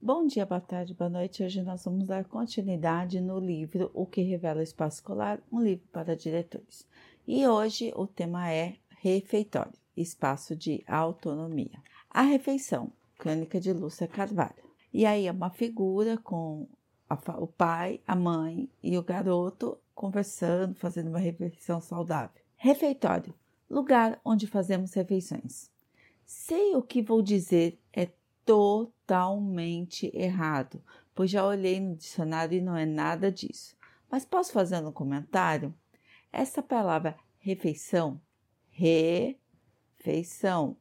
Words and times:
Bom 0.00 0.26
dia, 0.26 0.46
boa 0.46 0.62
tarde, 0.62 0.94
boa 0.94 1.10
noite. 1.10 1.42
Hoje 1.42 1.60
nós 1.62 1.84
vamos 1.84 2.06
dar 2.06 2.24
continuidade 2.24 3.20
no 3.20 3.38
livro 3.38 3.90
O 3.92 4.06
que 4.06 4.22
Revela 4.22 4.60
o 4.60 4.62
Espaço 4.62 4.96
Escolar, 4.96 5.40
um 5.52 5.60
livro 5.60 5.86
para 5.92 6.16
diretores. 6.16 6.86
E 7.28 7.46
hoje 7.46 7.92
o 7.94 8.06
tema 8.06 8.50
é 8.50 8.76
refeitório, 9.02 9.78
espaço 9.94 10.56
de 10.56 10.82
autonomia. 10.86 11.82
A 12.08 12.22
refeição, 12.22 12.90
crônica 13.18 13.60
de 13.60 13.74
Lúcia 13.74 14.08
Carvalho. 14.08 14.64
E 14.90 15.04
aí 15.04 15.26
é 15.26 15.32
uma 15.32 15.50
figura 15.50 16.16
com 16.16 16.66
a, 17.10 17.14
o 17.38 17.46
pai, 17.46 18.00
a 18.06 18.16
mãe 18.16 18.70
e 18.82 18.96
o 18.96 19.02
garoto 19.02 19.76
conversando, 19.94 20.74
fazendo 20.74 21.08
uma 21.08 21.18
refeição 21.18 21.78
saudável. 21.78 22.40
Refeitório, 22.62 23.34
lugar 23.70 24.20
onde 24.22 24.46
fazemos 24.46 24.92
refeições. 24.92 25.70
Sei 26.26 26.76
o 26.76 26.82
que 26.82 27.00
vou 27.00 27.22
dizer 27.22 27.80
é 27.90 28.10
totalmente 28.44 30.14
errado, 30.14 30.84
pois 31.14 31.30
já 31.30 31.42
olhei 31.42 31.80
no 31.80 31.96
dicionário 31.96 32.58
e 32.58 32.60
não 32.60 32.76
é 32.76 32.84
nada 32.84 33.32
disso. 33.32 33.74
Mas 34.10 34.26
posso 34.26 34.52
fazer 34.52 34.84
um 34.84 34.92
comentário? 34.92 35.74
Essa 36.30 36.62
palavra 36.62 37.16
refeição, 37.38 38.20
refeição, 38.68 40.76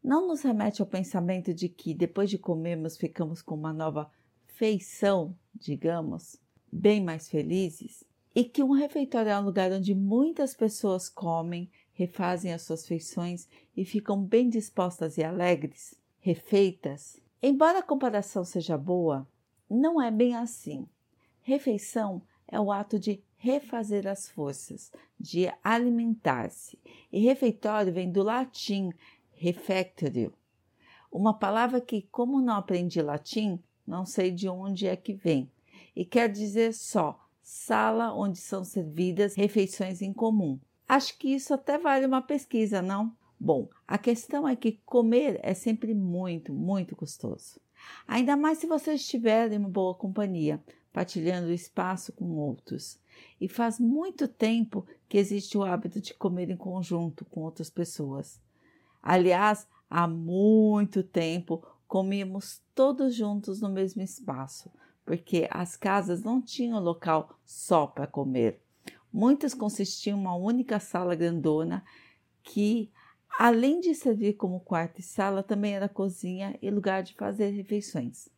não 0.00 0.28
nos 0.28 0.42
remete 0.42 0.80
ao 0.80 0.86
pensamento 0.86 1.52
de 1.52 1.68
que 1.68 1.92
depois 1.92 2.30
de 2.30 2.38
comermos 2.38 2.96
ficamos 2.96 3.42
com 3.42 3.56
uma 3.56 3.72
nova 3.72 4.08
feição, 4.46 5.36
digamos, 5.56 6.36
bem 6.70 7.02
mais 7.02 7.28
felizes? 7.28 8.08
E 8.34 8.44
que 8.44 8.62
um 8.62 8.70
refeitório 8.70 9.30
é 9.30 9.38
um 9.38 9.44
lugar 9.44 9.72
onde 9.72 9.94
muitas 9.94 10.54
pessoas 10.54 11.08
comem, 11.08 11.68
refazem 11.92 12.52
as 12.52 12.62
suas 12.62 12.86
feições 12.86 13.48
e 13.76 13.84
ficam 13.84 14.22
bem 14.22 14.48
dispostas 14.48 15.18
e 15.18 15.24
alegres, 15.24 15.94
refeitas? 16.20 17.20
Embora 17.42 17.80
a 17.80 17.82
comparação 17.82 18.44
seja 18.44 18.78
boa, 18.78 19.26
não 19.68 20.00
é 20.00 20.10
bem 20.10 20.36
assim. 20.36 20.86
Refeição 21.42 22.22
é 22.46 22.60
o 22.60 22.70
ato 22.70 22.98
de 22.98 23.22
refazer 23.36 24.06
as 24.06 24.28
forças, 24.28 24.92
de 25.18 25.50
alimentar-se. 25.64 26.78
E 27.12 27.20
refeitório 27.20 27.92
vem 27.92 28.12
do 28.12 28.22
latim 28.22 28.92
refectorio, 29.32 30.32
uma 31.10 31.34
palavra 31.34 31.80
que, 31.80 32.02
como 32.12 32.40
não 32.40 32.54
aprendi 32.54 33.00
latim, 33.02 33.58
não 33.86 34.04
sei 34.06 34.30
de 34.30 34.48
onde 34.48 34.86
é 34.86 34.94
que 34.94 35.14
vem, 35.14 35.50
e 35.96 36.04
quer 36.04 36.28
dizer 36.28 36.74
só 36.74 37.19
sala 37.50 38.14
onde 38.14 38.38
são 38.38 38.62
servidas 38.62 39.34
refeições 39.34 40.00
em 40.00 40.12
comum. 40.12 40.60
Acho 40.88 41.18
que 41.18 41.34
isso 41.34 41.52
até 41.52 41.76
vale 41.78 42.06
uma 42.06 42.22
pesquisa, 42.22 42.80
não? 42.80 43.12
Bom, 43.40 43.68
a 43.88 43.98
questão 43.98 44.46
é 44.46 44.54
que 44.54 44.80
comer 44.86 45.40
é 45.42 45.52
sempre 45.52 45.92
muito, 45.92 46.52
muito 46.52 46.94
gostoso. 46.94 47.60
Ainda 48.06 48.36
mais 48.36 48.58
se 48.58 48.68
você 48.68 48.94
estiver 48.94 49.50
em 49.50 49.58
uma 49.58 49.68
boa 49.68 49.96
companhia, 49.96 50.62
partilhando 50.92 51.48
o 51.48 51.52
espaço 51.52 52.12
com 52.12 52.36
outros. 52.36 53.00
E 53.40 53.48
faz 53.48 53.80
muito 53.80 54.28
tempo 54.28 54.86
que 55.08 55.18
existe 55.18 55.58
o 55.58 55.64
hábito 55.64 56.00
de 56.00 56.14
comer 56.14 56.50
em 56.50 56.56
conjunto 56.56 57.24
com 57.24 57.40
outras 57.40 57.68
pessoas. 57.68 58.40
Aliás, 59.02 59.66
há 59.88 60.06
muito 60.06 61.02
tempo 61.02 61.66
comíamos 61.88 62.62
todos 62.76 63.12
juntos 63.12 63.60
no 63.60 63.68
mesmo 63.68 64.02
espaço, 64.02 64.70
porque 65.10 65.48
as 65.50 65.76
casas 65.76 66.22
não 66.22 66.40
tinham 66.40 66.78
local 66.78 67.36
só 67.44 67.84
para 67.84 68.06
comer. 68.06 68.60
Muitas 69.12 69.52
consistiam 69.52 70.16
em 70.16 70.20
uma 70.20 70.36
única 70.36 70.78
sala 70.78 71.16
grandona 71.16 71.84
que, 72.44 72.92
além 73.36 73.80
de 73.80 73.92
servir 73.92 74.34
como 74.34 74.60
quarto 74.60 75.00
e 75.00 75.02
sala, 75.02 75.42
também 75.42 75.74
era 75.74 75.88
cozinha 75.88 76.56
e 76.62 76.70
lugar 76.70 77.02
de 77.02 77.14
fazer 77.14 77.50
refeições. 77.50 78.28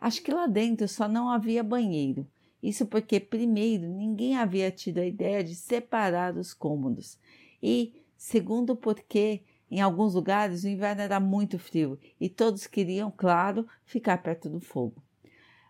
Acho 0.00 0.22
que 0.22 0.32
lá 0.32 0.46
dentro 0.46 0.86
só 0.86 1.08
não 1.08 1.28
havia 1.28 1.60
banheiro. 1.60 2.24
Isso 2.62 2.86
porque, 2.86 3.18
primeiro, 3.18 3.88
ninguém 3.88 4.36
havia 4.36 4.70
tido 4.70 4.98
a 4.98 5.04
ideia 5.04 5.42
de 5.42 5.56
separar 5.56 6.36
os 6.36 6.54
cômodos. 6.54 7.18
E, 7.60 8.00
segundo, 8.16 8.76
porque 8.76 9.42
em 9.68 9.80
alguns 9.80 10.14
lugares 10.14 10.62
o 10.62 10.68
inverno 10.68 11.02
era 11.02 11.18
muito 11.18 11.58
frio 11.58 11.98
e 12.20 12.28
todos 12.28 12.68
queriam, 12.68 13.10
claro, 13.10 13.66
ficar 13.84 14.22
perto 14.22 14.48
do 14.48 14.60
fogo. 14.60 15.02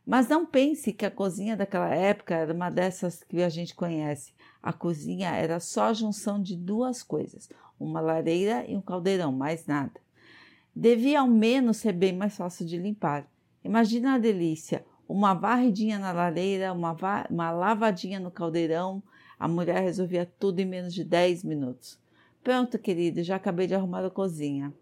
Mas 0.04 0.28
não 0.28 0.44
pense 0.44 0.92
que 0.92 1.06
a 1.06 1.10
cozinha 1.10 1.56
daquela 1.56 1.94
época 1.94 2.34
era 2.34 2.52
uma 2.52 2.70
dessas 2.70 3.22
que 3.22 3.42
a 3.42 3.48
gente 3.48 3.74
conhece. 3.74 4.34
A 4.60 4.72
cozinha 4.72 5.30
era 5.30 5.60
só 5.60 5.84
a 5.84 5.92
junção 5.92 6.42
de 6.42 6.56
duas 6.56 7.02
coisas, 7.02 7.48
uma 7.78 8.00
lareira 8.00 8.64
e 8.66 8.76
um 8.76 8.80
caldeirão, 8.80 9.30
mais 9.30 9.66
nada. 9.66 10.00
Devia 10.74 11.20
ao 11.20 11.28
menos 11.28 11.76
ser 11.76 11.92
bem 11.92 12.12
mais 12.12 12.36
fácil 12.36 12.66
de 12.66 12.78
limpar. 12.78 13.28
Imagina 13.64 14.14
a 14.14 14.18
delícia, 14.18 14.84
uma 15.08 15.34
varridinha 15.34 15.98
na 15.98 16.10
lareira, 16.10 16.72
uma, 16.72 16.96
uma 17.30 17.50
lavadinha 17.50 18.18
no 18.18 18.30
caldeirão. 18.30 19.02
A 19.38 19.46
mulher 19.46 19.82
resolvia 19.82 20.30
tudo 20.38 20.60
em 20.60 20.64
menos 20.64 20.94
de 20.94 21.04
10 21.04 21.44
minutos. 21.44 21.98
Pronto, 22.42 22.78
querido, 22.78 23.22
já 23.22 23.36
acabei 23.36 23.68
de 23.68 23.74
arrumar 23.74 24.04
a 24.04 24.10
cozinha. 24.10 24.72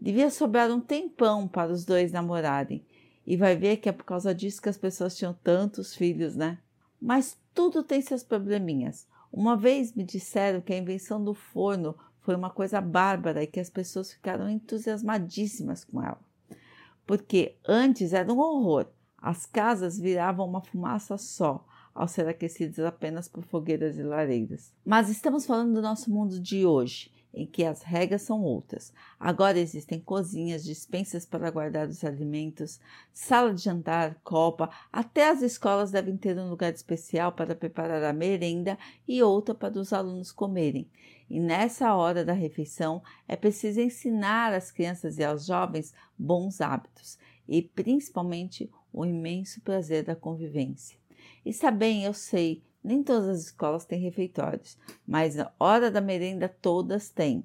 Devia 0.00 0.30
sobrar 0.30 0.70
um 0.70 0.80
tempão 0.80 1.46
para 1.46 1.72
os 1.72 1.84
dois 1.84 2.10
namorarem. 2.10 2.84
E 3.26 3.36
vai 3.36 3.56
ver 3.56 3.76
que 3.78 3.88
é 3.88 3.92
por 3.92 4.04
causa 4.04 4.34
disso 4.34 4.60
que 4.60 4.68
as 4.68 4.76
pessoas 4.76 5.16
tinham 5.16 5.32
tantos 5.44 5.94
filhos, 5.94 6.34
né? 6.36 6.58
Mas 7.00 7.38
tudo 7.54 7.82
tem 7.82 8.00
seus 8.00 8.22
probleminhas. 8.22 9.06
Uma 9.32 9.56
vez 9.56 9.94
me 9.94 10.04
disseram 10.04 10.60
que 10.60 10.72
a 10.72 10.78
invenção 10.78 11.22
do 11.22 11.34
forno 11.34 11.96
foi 12.20 12.34
uma 12.34 12.50
coisa 12.50 12.80
bárbara 12.80 13.42
e 13.42 13.46
que 13.46 13.60
as 13.60 13.70
pessoas 13.70 14.12
ficaram 14.12 14.48
entusiasmadíssimas 14.48 15.84
com 15.84 16.02
ela. 16.02 16.20
Porque 17.06 17.56
antes 17.66 18.12
era 18.12 18.32
um 18.32 18.38
horror. 18.38 18.86
As 19.18 19.46
casas 19.46 19.98
viravam 19.98 20.46
uma 20.46 20.60
fumaça 20.60 21.16
só 21.16 21.64
ao 21.94 22.08
ser 22.08 22.26
aquecidos 22.26 22.78
apenas 22.80 23.28
por 23.28 23.44
fogueiras 23.44 23.98
e 23.98 24.02
lareiras. 24.02 24.72
Mas 24.84 25.08
estamos 25.08 25.44
falando 25.46 25.74
do 25.74 25.82
nosso 25.82 26.10
mundo 26.10 26.40
de 26.40 26.64
hoje, 26.64 27.12
em 27.32 27.46
que 27.46 27.64
as 27.64 27.82
regras 27.82 28.22
são 28.22 28.42
outras. 28.42 28.92
Agora 29.18 29.58
existem 29.58 29.98
cozinhas, 29.98 30.64
dispensas 30.64 31.24
para 31.24 31.50
guardar 31.50 31.88
os 31.88 32.04
alimentos, 32.04 32.80
sala 33.12 33.54
de 33.54 33.62
jantar, 33.62 34.20
copa, 34.22 34.70
até 34.92 35.30
as 35.30 35.42
escolas 35.42 35.90
devem 35.90 36.16
ter 36.16 36.38
um 36.38 36.50
lugar 36.50 36.72
especial 36.72 37.32
para 37.32 37.54
preparar 37.54 38.02
a 38.04 38.12
merenda 38.12 38.78
e 39.08 39.22
outra 39.22 39.54
para 39.54 39.78
os 39.78 39.92
alunos 39.92 40.30
comerem. 40.30 40.90
E 41.30 41.40
nessa 41.40 41.94
hora 41.94 42.24
da 42.24 42.34
refeição 42.34 43.02
é 43.26 43.36
preciso 43.36 43.80
ensinar 43.80 44.52
às 44.52 44.70
crianças 44.70 45.16
e 45.18 45.24
aos 45.24 45.46
jovens 45.46 45.94
bons 46.18 46.60
hábitos 46.60 47.18
e 47.48 47.62
principalmente 47.62 48.70
o 48.92 49.04
imenso 49.04 49.60
prazer 49.62 50.04
da 50.04 50.14
convivência. 50.14 50.98
Está 51.44 51.70
bem, 51.70 52.04
eu 52.04 52.12
sei, 52.12 52.62
nem 52.82 53.02
todas 53.02 53.28
as 53.28 53.40
escolas 53.44 53.84
têm 53.84 54.00
refeitórios, 54.00 54.76
mas 55.06 55.36
na 55.36 55.52
hora 55.58 55.90
da 55.90 56.00
merenda 56.00 56.48
todas 56.48 57.10
têm. 57.10 57.44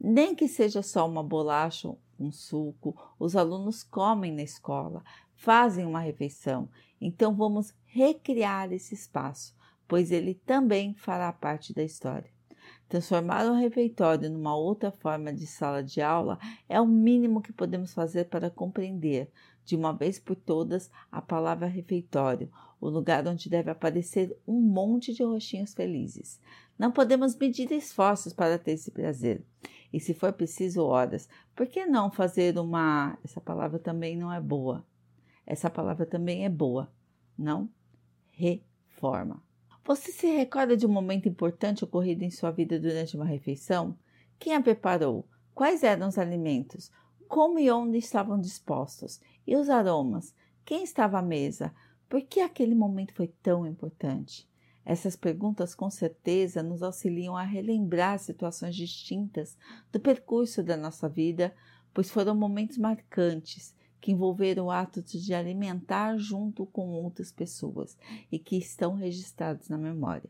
Nem 0.00 0.34
que 0.34 0.48
seja 0.48 0.82
só 0.82 1.06
uma 1.06 1.22
bolacha, 1.22 1.94
um 2.18 2.32
suco, 2.32 2.96
os 3.18 3.36
alunos 3.36 3.82
comem 3.82 4.32
na 4.32 4.42
escola, 4.42 5.04
fazem 5.34 5.86
uma 5.86 6.00
refeição. 6.00 6.68
Então 7.00 7.34
vamos 7.34 7.72
recriar 7.86 8.72
esse 8.72 8.94
espaço, 8.94 9.54
pois 9.86 10.10
ele 10.10 10.34
também 10.34 10.94
fará 10.94 11.32
parte 11.32 11.72
da 11.72 11.82
história. 11.82 12.30
Transformar 12.88 13.46
um 13.46 13.54
refeitório 13.54 14.28
numa 14.28 14.56
outra 14.56 14.90
forma 14.90 15.32
de 15.32 15.46
sala 15.46 15.82
de 15.82 16.00
aula 16.00 16.38
é 16.68 16.80
o 16.80 16.86
mínimo 16.86 17.40
que 17.40 17.52
podemos 17.52 17.94
fazer 17.94 18.24
para 18.24 18.50
compreender, 18.50 19.30
de 19.64 19.76
uma 19.76 19.92
vez 19.92 20.18
por 20.18 20.34
todas, 20.34 20.90
a 21.10 21.22
palavra 21.22 21.66
refeitório, 21.68 22.50
o 22.80 22.88
lugar 22.88 23.26
onde 23.28 23.50
deve 23.50 23.70
aparecer 23.70 24.36
um 24.46 24.60
monte 24.60 25.12
de 25.12 25.22
roxinhos 25.22 25.74
felizes. 25.74 26.40
Não 26.78 26.90
podemos 26.90 27.36
medir 27.36 27.70
esforços 27.72 28.32
para 28.32 28.58
ter 28.58 28.72
esse 28.72 28.90
prazer. 28.90 29.44
E 29.92 30.00
se 30.00 30.14
for 30.14 30.32
preciso 30.32 30.84
horas, 30.84 31.28
por 31.54 31.66
que 31.66 31.84
não 31.84 32.10
fazer 32.10 32.56
uma. 32.58 33.18
Essa 33.24 33.40
palavra 33.40 33.78
também 33.78 34.16
não 34.16 34.32
é 34.32 34.40
boa. 34.40 34.84
Essa 35.46 35.68
palavra 35.68 36.06
também 36.06 36.44
é 36.44 36.48
boa, 36.48 36.90
não? 37.36 37.68
Reforma. 38.30 39.42
Você 39.84 40.12
se 40.12 40.26
recorda 40.28 40.76
de 40.76 40.86
um 40.86 40.92
momento 40.92 41.28
importante 41.28 41.84
ocorrido 41.84 42.22
em 42.22 42.30
sua 42.30 42.50
vida 42.50 42.78
durante 42.78 43.16
uma 43.16 43.24
refeição? 43.24 43.98
Quem 44.38 44.54
a 44.54 44.60
preparou? 44.60 45.28
Quais 45.52 45.82
eram 45.82 46.08
os 46.08 46.16
alimentos? 46.16 46.90
Como 47.26 47.58
e 47.58 47.70
onde 47.70 47.98
estavam 47.98 48.40
dispostos? 48.40 49.20
E 49.46 49.56
os 49.56 49.68
aromas? 49.68 50.34
Quem 50.64 50.84
estava 50.84 51.18
à 51.18 51.22
mesa? 51.22 51.74
Por 52.10 52.22
que 52.22 52.40
aquele 52.40 52.74
momento 52.74 53.14
foi 53.14 53.28
tão 53.28 53.64
importante? 53.64 54.44
Essas 54.84 55.14
perguntas 55.14 55.76
com 55.76 55.88
certeza 55.88 56.60
nos 56.60 56.82
auxiliam 56.82 57.36
a 57.36 57.44
relembrar 57.44 58.18
situações 58.18 58.74
distintas 58.74 59.56
do 59.92 60.00
percurso 60.00 60.60
da 60.60 60.76
nossa 60.76 61.08
vida, 61.08 61.54
pois 61.94 62.10
foram 62.10 62.34
momentos 62.34 62.78
marcantes 62.78 63.76
que 64.00 64.10
envolveram 64.10 64.66
o 64.66 64.70
ato 64.72 65.00
de 65.00 65.32
alimentar 65.32 66.16
junto 66.16 66.66
com 66.66 66.88
outras 66.88 67.30
pessoas 67.30 67.96
e 68.32 68.40
que 68.40 68.56
estão 68.56 68.96
registrados 68.96 69.68
na 69.68 69.78
memória. 69.78 70.28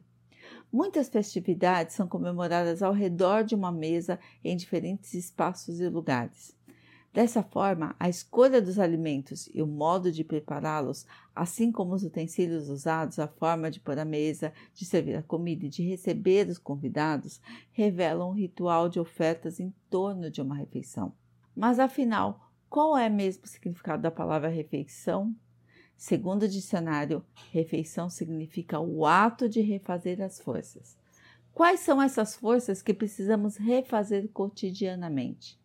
Muitas 0.70 1.08
festividades 1.08 1.94
são 1.94 2.06
comemoradas 2.06 2.82
ao 2.82 2.92
redor 2.92 3.42
de 3.42 3.54
uma 3.54 3.72
mesa 3.72 4.20
em 4.44 4.54
diferentes 4.54 5.14
espaços 5.14 5.80
e 5.80 5.88
lugares. 5.88 6.54
Dessa 7.12 7.42
forma, 7.42 7.96
a 7.98 8.08
escolha 8.08 8.62
dos 8.62 8.78
alimentos 8.78 9.48
e 9.52 9.60
o 9.60 9.66
modo 9.66 10.12
de 10.12 10.22
prepará-los, 10.22 11.04
assim 11.34 11.72
como 11.72 11.92
os 11.92 12.04
utensílios 12.04 12.68
usados, 12.68 13.18
a 13.18 13.26
forma 13.26 13.68
de 13.68 13.80
pôr 13.80 13.98
a 13.98 14.04
mesa, 14.04 14.52
de 14.72 14.84
servir 14.84 15.16
a 15.16 15.22
comida 15.22 15.66
e 15.66 15.68
de 15.68 15.82
receber 15.82 16.48
os 16.48 16.56
convidados, 16.56 17.40
revelam 17.72 18.30
um 18.30 18.34
ritual 18.34 18.88
de 18.88 19.00
ofertas 19.00 19.58
em 19.58 19.74
torno 19.90 20.30
de 20.30 20.40
uma 20.40 20.54
refeição. 20.54 21.12
Mas 21.54 21.80
afinal, 21.80 22.48
qual 22.68 22.96
é 22.96 23.08
mesmo 23.08 23.42
o 23.44 23.48
significado 23.48 24.02
da 24.02 24.10
palavra 24.12 24.48
refeição? 24.48 25.34
Segundo 25.96 26.44
o 26.44 26.48
dicionário, 26.48 27.24
refeição 27.50 28.08
significa 28.08 28.78
o 28.78 29.04
ato 29.04 29.48
de 29.48 29.60
refazer 29.60 30.22
as 30.22 30.40
forças. 30.40 30.96
Quais 31.52 31.80
são 31.80 32.00
essas 32.00 32.36
forças 32.36 32.80
que 32.80 32.94
precisamos 32.94 33.56
refazer 33.56 34.28
cotidianamente? 34.28 35.59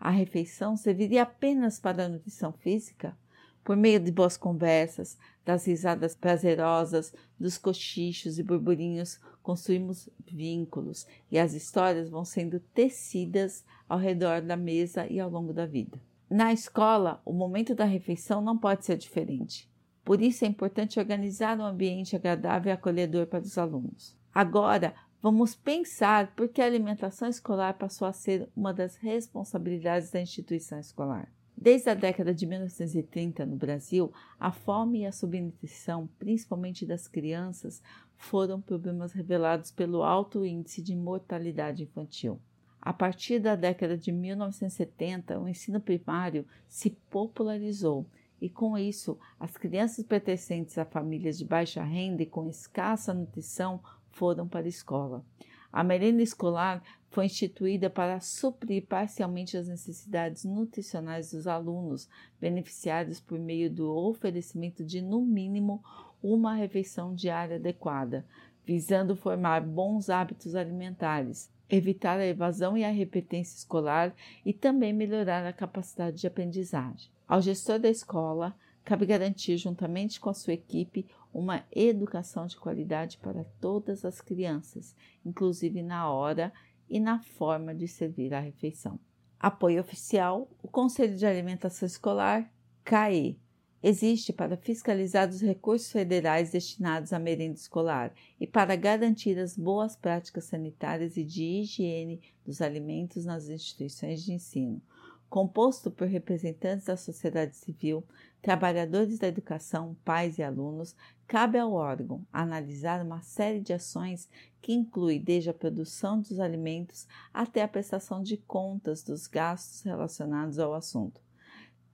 A 0.00 0.10
refeição 0.10 0.76
serviria 0.76 1.22
apenas 1.22 1.80
para 1.80 2.04
a 2.04 2.08
nutrição 2.08 2.52
física? 2.52 3.16
Por 3.64 3.76
meio 3.76 4.00
de 4.00 4.10
boas 4.10 4.36
conversas, 4.36 5.18
das 5.44 5.66
risadas 5.66 6.14
prazerosas, 6.14 7.12
dos 7.38 7.58
cochichos 7.58 8.38
e 8.38 8.42
burburinhos, 8.42 9.20
construímos 9.42 10.08
vínculos 10.26 11.06
e 11.30 11.38
as 11.38 11.52
histórias 11.52 12.08
vão 12.08 12.24
sendo 12.24 12.60
tecidas 12.60 13.64
ao 13.88 13.98
redor 13.98 14.40
da 14.40 14.56
mesa 14.56 15.06
e 15.06 15.18
ao 15.18 15.28
longo 15.28 15.52
da 15.52 15.66
vida. 15.66 16.00
Na 16.30 16.52
escola, 16.52 17.20
o 17.24 17.32
momento 17.32 17.74
da 17.74 17.84
refeição 17.84 18.40
não 18.40 18.56
pode 18.56 18.84
ser 18.84 18.96
diferente. 18.96 19.68
Por 20.04 20.20
isso 20.22 20.44
é 20.44 20.48
importante 20.48 20.98
organizar 20.98 21.58
um 21.58 21.64
ambiente 21.64 22.14
agradável 22.14 22.70
e 22.70 22.72
acolhedor 22.72 23.26
para 23.26 23.40
os 23.40 23.58
alunos. 23.58 24.16
Agora, 24.34 24.94
Vamos 25.20 25.56
pensar 25.56 26.32
por 26.36 26.48
que 26.48 26.62
a 26.62 26.66
alimentação 26.66 27.28
escolar 27.28 27.74
passou 27.74 28.06
a 28.06 28.12
ser 28.12 28.48
uma 28.56 28.72
das 28.72 28.94
responsabilidades 28.94 30.12
da 30.12 30.20
instituição 30.20 30.78
escolar. 30.78 31.28
Desde 31.56 31.90
a 31.90 31.94
década 31.94 32.32
de 32.32 32.46
1930 32.46 33.44
no 33.44 33.56
Brasil, 33.56 34.12
a 34.38 34.52
fome 34.52 35.00
e 35.00 35.06
a 35.06 35.10
subnutrição, 35.10 36.08
principalmente 36.20 36.86
das 36.86 37.08
crianças, 37.08 37.82
foram 38.16 38.60
problemas 38.60 39.10
revelados 39.12 39.72
pelo 39.72 40.04
alto 40.04 40.46
índice 40.46 40.80
de 40.80 40.94
mortalidade 40.94 41.82
infantil. 41.82 42.40
A 42.80 42.92
partir 42.92 43.40
da 43.40 43.56
década 43.56 43.98
de 43.98 44.12
1970, 44.12 45.40
o 45.40 45.48
ensino 45.48 45.80
primário 45.80 46.46
se 46.68 46.90
popularizou 47.10 48.06
e, 48.40 48.48
com 48.48 48.78
isso, 48.78 49.18
as 49.38 49.56
crianças 49.56 50.04
pertencentes 50.04 50.78
a 50.78 50.84
famílias 50.84 51.36
de 51.36 51.44
baixa 51.44 51.82
renda 51.82 52.22
e 52.22 52.26
com 52.26 52.48
escassa 52.48 53.12
nutrição 53.12 53.80
foram 54.18 54.48
para 54.48 54.66
a 54.66 54.68
escola. 54.68 55.24
A 55.72 55.84
merenda 55.84 56.22
escolar 56.22 56.82
foi 57.10 57.26
instituída 57.26 57.88
para 57.88 58.20
suprir 58.20 58.86
parcialmente 58.86 59.56
as 59.56 59.68
necessidades 59.68 60.44
nutricionais 60.44 61.30
dos 61.30 61.46
alunos, 61.46 62.08
beneficiados 62.40 63.20
por 63.20 63.38
meio 63.38 63.70
do 63.70 63.88
oferecimento 63.88 64.84
de, 64.84 65.00
no 65.00 65.20
mínimo, 65.20 65.82
uma 66.22 66.54
refeição 66.54 67.14
diária 67.14 67.56
adequada, 67.56 68.26
visando 68.66 69.14
formar 69.14 69.62
bons 69.62 70.10
hábitos 70.10 70.56
alimentares, 70.56 71.50
evitar 71.70 72.18
a 72.18 72.26
evasão 72.26 72.76
e 72.76 72.84
a 72.84 72.90
repetência 72.90 73.56
escolar 73.56 74.12
e 74.44 74.52
também 74.52 74.92
melhorar 74.92 75.46
a 75.46 75.52
capacidade 75.52 76.18
de 76.18 76.26
aprendizagem. 76.26 77.10
Ao 77.26 77.40
gestor 77.40 77.78
da 77.78 77.88
escola, 77.88 78.54
cabe 78.84 79.06
garantir, 79.06 79.56
juntamente 79.58 80.18
com 80.18 80.30
a 80.30 80.34
sua 80.34 80.54
equipe, 80.54 81.06
uma 81.32 81.64
educação 81.70 82.46
de 82.46 82.56
qualidade 82.56 83.18
para 83.18 83.44
todas 83.60 84.04
as 84.04 84.20
crianças, 84.20 84.94
inclusive 85.24 85.82
na 85.82 86.10
hora 86.10 86.52
e 86.88 86.98
na 86.98 87.20
forma 87.20 87.74
de 87.74 87.86
servir 87.86 88.32
a 88.34 88.40
refeição. 88.40 88.98
Apoio 89.38 89.80
oficial: 89.80 90.50
o 90.62 90.68
Conselho 90.68 91.16
de 91.16 91.26
Alimentação 91.26 91.86
Escolar, 91.86 92.50
CAE, 92.82 93.38
existe 93.82 94.32
para 94.32 94.56
fiscalizar 94.56 95.28
os 95.28 95.40
recursos 95.40 95.92
federais 95.92 96.50
destinados 96.50 97.12
à 97.12 97.18
merenda 97.18 97.54
escolar 97.54 98.12
e 98.40 98.46
para 98.46 98.74
garantir 98.74 99.38
as 99.38 99.56
boas 99.56 99.94
práticas 99.94 100.44
sanitárias 100.44 101.16
e 101.16 101.22
de 101.22 101.44
higiene 101.44 102.20
dos 102.44 102.60
alimentos 102.60 103.24
nas 103.24 103.48
instituições 103.48 104.24
de 104.24 104.32
ensino 104.32 104.82
composto 105.28 105.90
por 105.90 106.08
representantes 106.08 106.86
da 106.86 106.96
sociedade 106.96 107.56
civil, 107.56 108.04
trabalhadores 108.40 109.18
da 109.18 109.28
educação, 109.28 109.96
pais 110.04 110.38
e 110.38 110.42
alunos, 110.42 110.96
cabe 111.26 111.58
ao 111.58 111.72
órgão 111.72 112.26
analisar 112.32 113.04
uma 113.04 113.20
série 113.20 113.60
de 113.60 113.72
ações 113.72 114.28
que 114.60 114.72
inclui 114.72 115.18
desde 115.18 115.50
a 115.50 115.54
produção 115.54 116.20
dos 116.20 116.40
alimentos 116.40 117.06
até 117.32 117.62
a 117.62 117.68
prestação 117.68 118.22
de 118.22 118.36
contas 118.36 119.02
dos 119.02 119.26
gastos 119.26 119.82
relacionados 119.82 120.58
ao 120.58 120.72
assunto. 120.72 121.20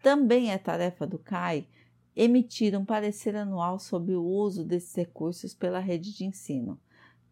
Também 0.03 0.53
é 0.53 0.59
tarefa 0.59 1.07
do 1.07 1.19
CAI 1.19 1.67
emitir 2.15 2.79
um 2.79 2.85
parecer 2.85 3.35
anual 3.35 3.79
sobre 3.79 4.15
o 4.15 4.23
uso 4.23 4.65
desses 4.65 4.95
recursos 4.95 5.53
pela 5.53 5.81
rede 5.81 6.17
de 6.17 6.25
ensino, 6.25 6.79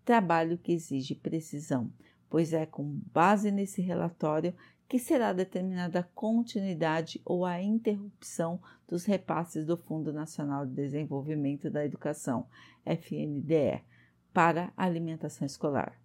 trabalho 0.04 0.58
que 0.58 0.72
exige 0.72 1.14
precisão, 1.14 1.92
pois 2.28 2.52
é 2.52 2.66
com 2.66 3.00
base 3.12 3.52
nesse 3.52 3.80
relatório 3.80 4.54
que 4.92 4.98
será 4.98 5.32
determinada 5.32 6.00
a 6.00 6.02
continuidade 6.02 7.18
ou 7.24 7.46
a 7.46 7.62
interrupção 7.62 8.60
dos 8.86 9.06
repasses 9.06 9.64
do 9.64 9.74
Fundo 9.74 10.12
Nacional 10.12 10.66
de 10.66 10.74
Desenvolvimento 10.74 11.70
da 11.70 11.82
Educação, 11.82 12.46
FNDE, 12.84 13.82
para 14.34 14.70
alimentação 14.76 15.46
escolar. 15.46 15.98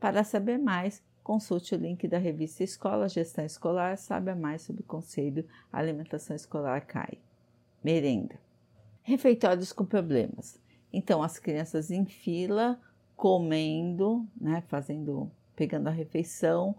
Para 0.00 0.24
saber 0.24 0.56
mais, 0.56 1.04
consulte 1.22 1.74
o 1.74 1.78
link 1.78 2.08
da 2.08 2.16
revista 2.16 2.64
Escola 2.64 3.06
Gestão 3.06 3.44
Escolar, 3.44 3.98
saiba 3.98 4.34
mais 4.34 4.62
sobre 4.62 4.80
o 4.80 4.86
Conselho 4.86 5.46
Alimentação 5.70 6.34
Escolar 6.34 6.86
CAI. 6.86 7.18
Merenda. 7.84 8.40
Refeitórios 9.02 9.74
com 9.74 9.84
problemas. 9.84 10.58
Então, 10.90 11.22
as 11.22 11.38
crianças 11.38 11.90
em 11.90 12.06
fila, 12.06 12.80
comendo, 13.14 14.26
né, 14.40 14.62
fazendo, 14.68 15.30
pegando 15.54 15.88
a 15.88 15.92
refeição, 15.92 16.74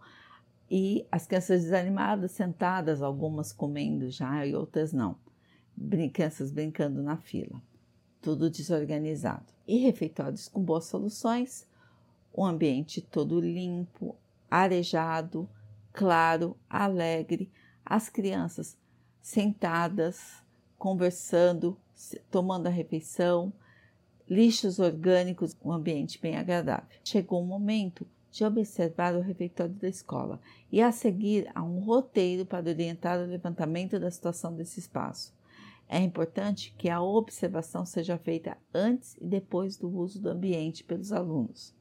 e 0.76 1.06
as 1.12 1.28
crianças 1.28 1.62
desanimadas, 1.62 2.32
sentadas, 2.32 3.04
algumas 3.04 3.54
comendo 3.54 4.10
já 4.10 4.44
e 4.44 4.56
outras 4.56 4.92
não. 4.92 5.16
Crianças 6.12 6.52
brincando 6.52 7.04
na 7.04 7.16
fila. 7.16 7.62
Tudo 8.20 8.50
desorganizado. 8.50 9.46
E 9.68 9.78
refeitórios 9.78 10.48
com 10.48 10.64
boas 10.64 10.86
soluções, 10.86 11.68
o 12.34 12.44
ambiente 12.44 13.02
todo 13.02 13.40
limpo, 13.40 14.16
arejado, 14.50 15.48
claro, 15.92 16.58
alegre, 16.68 17.52
as 17.86 18.10
crianças 18.10 18.76
sentadas, 19.22 20.42
conversando, 20.76 21.78
tomando 22.32 22.66
a 22.66 22.72
refeição, 22.72 23.54
lixos 24.28 24.80
orgânicos, 24.80 25.56
um 25.64 25.72
ambiente 25.72 26.20
bem 26.20 26.36
agradável. 26.36 26.90
Chegou 27.04 27.44
um 27.44 27.46
momento 27.46 28.08
de 28.34 28.44
observar 28.44 29.16
o 29.16 29.22
refeitório 29.22 29.76
da 29.76 29.88
escola 29.88 30.42
e 30.72 30.82
a 30.82 30.92
seguir 30.92 31.52
a 31.54 31.62
um 31.62 31.80
roteiro 31.80 32.48
para 32.48 32.68
orientar 32.68 33.20
o 33.20 33.28
levantamento 33.28 34.00
da 34.00 34.10
situação 34.10 34.56
desse 34.56 34.80
espaço. 34.80 35.32
É 35.88 36.00
importante 36.00 36.74
que 36.76 36.90
a 36.90 37.00
observação 37.00 37.86
seja 37.86 38.18
feita 38.18 38.58
antes 38.74 39.16
e 39.22 39.28
depois 39.28 39.78
do 39.78 39.88
uso 39.88 40.20
do 40.20 40.30
ambiente 40.30 40.84
pelos 40.84 41.14
alunos. 41.14 41.76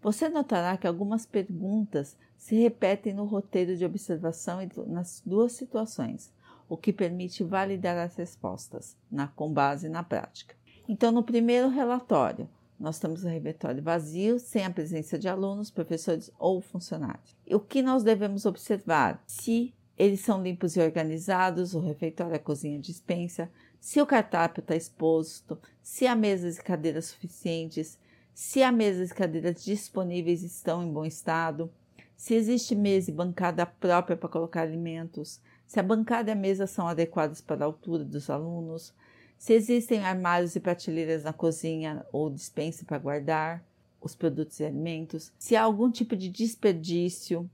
Você 0.00 0.30
notará 0.30 0.78
que 0.78 0.86
algumas 0.86 1.26
perguntas 1.26 2.16
se 2.38 2.56
repetem 2.56 3.12
no 3.12 3.26
roteiro 3.26 3.76
de 3.76 3.84
observação 3.84 4.60
nas 4.86 5.22
duas 5.26 5.52
situações, 5.52 6.32
o 6.70 6.76
que 6.76 6.90
permite 6.90 7.44
validar 7.44 7.98
as 7.98 8.16
respostas 8.16 8.96
na, 9.10 9.28
com 9.28 9.52
base 9.52 9.90
na 9.90 10.02
prática. 10.02 10.56
Então, 10.88 11.12
no 11.12 11.22
primeiro 11.22 11.68
relatório, 11.68 12.48
nós 12.78 12.98
temos 12.98 13.24
o 13.24 13.28
refeitório 13.28 13.82
vazio, 13.82 14.38
sem 14.38 14.64
a 14.64 14.70
presença 14.70 15.18
de 15.18 15.28
alunos, 15.28 15.70
professores 15.70 16.30
ou 16.38 16.60
funcionários. 16.60 17.36
E 17.46 17.54
o 17.54 17.60
que 17.60 17.82
nós 17.82 18.02
devemos 18.02 18.44
observar? 18.44 19.22
Se 19.26 19.74
eles 19.96 20.20
são 20.20 20.42
limpos 20.42 20.76
e 20.76 20.80
organizados, 20.80 21.74
o 21.74 21.80
refeitório, 21.80 22.36
a 22.36 22.38
cozinha 22.38 22.78
dispensa, 22.78 23.50
se 23.80 24.00
o 24.00 24.06
cardápio 24.06 24.60
está 24.60 24.76
exposto, 24.76 25.58
se 25.82 26.06
há 26.06 26.14
mesas 26.14 26.58
e 26.58 26.62
cadeiras 26.62 27.06
suficientes, 27.06 27.98
se 28.34 28.62
há 28.62 28.70
mesas 28.70 29.10
e 29.10 29.14
cadeiras 29.14 29.64
disponíveis 29.64 30.42
estão 30.42 30.82
em 30.82 30.92
bom 30.92 31.04
estado, 31.04 31.70
se 32.16 32.34
existe 32.34 32.74
mesa 32.74 33.10
e 33.10 33.14
bancada 33.14 33.64
própria 33.64 34.16
para 34.16 34.28
colocar 34.28 34.62
alimentos, 34.62 35.40
se 35.66 35.80
a 35.80 35.82
bancada 35.82 36.30
e 36.30 36.32
a 36.32 36.36
mesa 36.36 36.66
são 36.66 36.86
adequadas 36.86 37.40
para 37.40 37.64
a 37.64 37.66
altura 37.66 38.04
dos 38.04 38.28
alunos, 38.28 38.92
se 39.38 39.52
existem 39.52 40.00
armários 40.04 40.56
e 40.56 40.60
prateleiras 40.60 41.24
na 41.24 41.32
cozinha 41.32 42.04
ou 42.12 42.30
dispensa 42.30 42.84
para 42.84 42.98
guardar 42.98 43.64
os 44.00 44.14
produtos 44.14 44.60
e 44.60 44.64
alimentos, 44.64 45.32
se 45.38 45.56
há 45.56 45.62
algum 45.62 45.90
tipo 45.90 46.16
de 46.16 46.28
desperdício, 46.28 47.48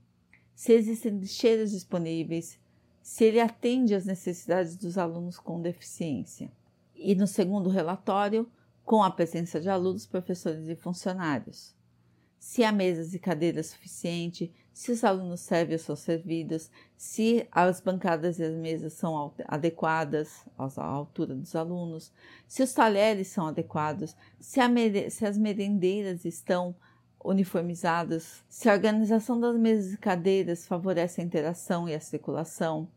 se 0.55 0.73
existem 0.73 1.17
lixeiras 1.17 1.71
disponíveis, 1.71 2.59
se 3.01 3.25
ele 3.25 3.39
atende 3.39 3.93
às 3.93 4.05
necessidades 4.05 4.77
dos 4.77 4.97
alunos 4.97 5.37
com 5.37 5.61
deficiência. 5.61 6.51
E 6.95 7.15
no 7.15 7.27
segundo 7.27 7.69
relatório, 7.69 8.49
com 8.85 9.03
a 9.03 9.11
presença 9.11 9.59
de 9.59 9.69
alunos, 9.69 10.05
professores 10.05 10.67
e 10.67 10.75
funcionários. 10.75 11.75
Se 12.45 12.61
há 12.61 12.73
mesas 12.73 13.13
e 13.13 13.19
cadeiras 13.19 13.67
suficientes, 13.67 14.49
se 14.73 14.91
os 14.91 15.05
alunos 15.05 15.39
servem 15.39 15.75
ou 15.75 15.79
são 15.79 15.95
servidos, 15.95 16.69
se 16.97 17.47
as 17.49 17.79
bancadas 17.79 18.37
e 18.37 18.43
as 18.43 18.53
mesas 18.53 18.91
são 18.93 19.33
adequadas 19.47 20.45
à 20.57 20.83
altura 20.83 21.33
dos 21.33 21.55
alunos, 21.55 22.11
se 22.45 22.61
os 22.61 22.73
talheres 22.73 23.29
são 23.29 23.47
adequados, 23.47 24.13
se, 24.41 24.59
se 25.09 25.25
as 25.25 25.37
merendeiras 25.37 26.25
estão 26.25 26.75
uniformizadas, 27.23 28.43
se 28.49 28.69
a 28.69 28.73
organização 28.73 29.39
das 29.39 29.55
mesas 29.55 29.93
e 29.93 29.97
cadeiras 29.97 30.67
favorece 30.67 31.21
a 31.21 31.23
interação 31.23 31.87
e 31.87 31.95
a 31.95 31.99
circulação, 32.01 32.89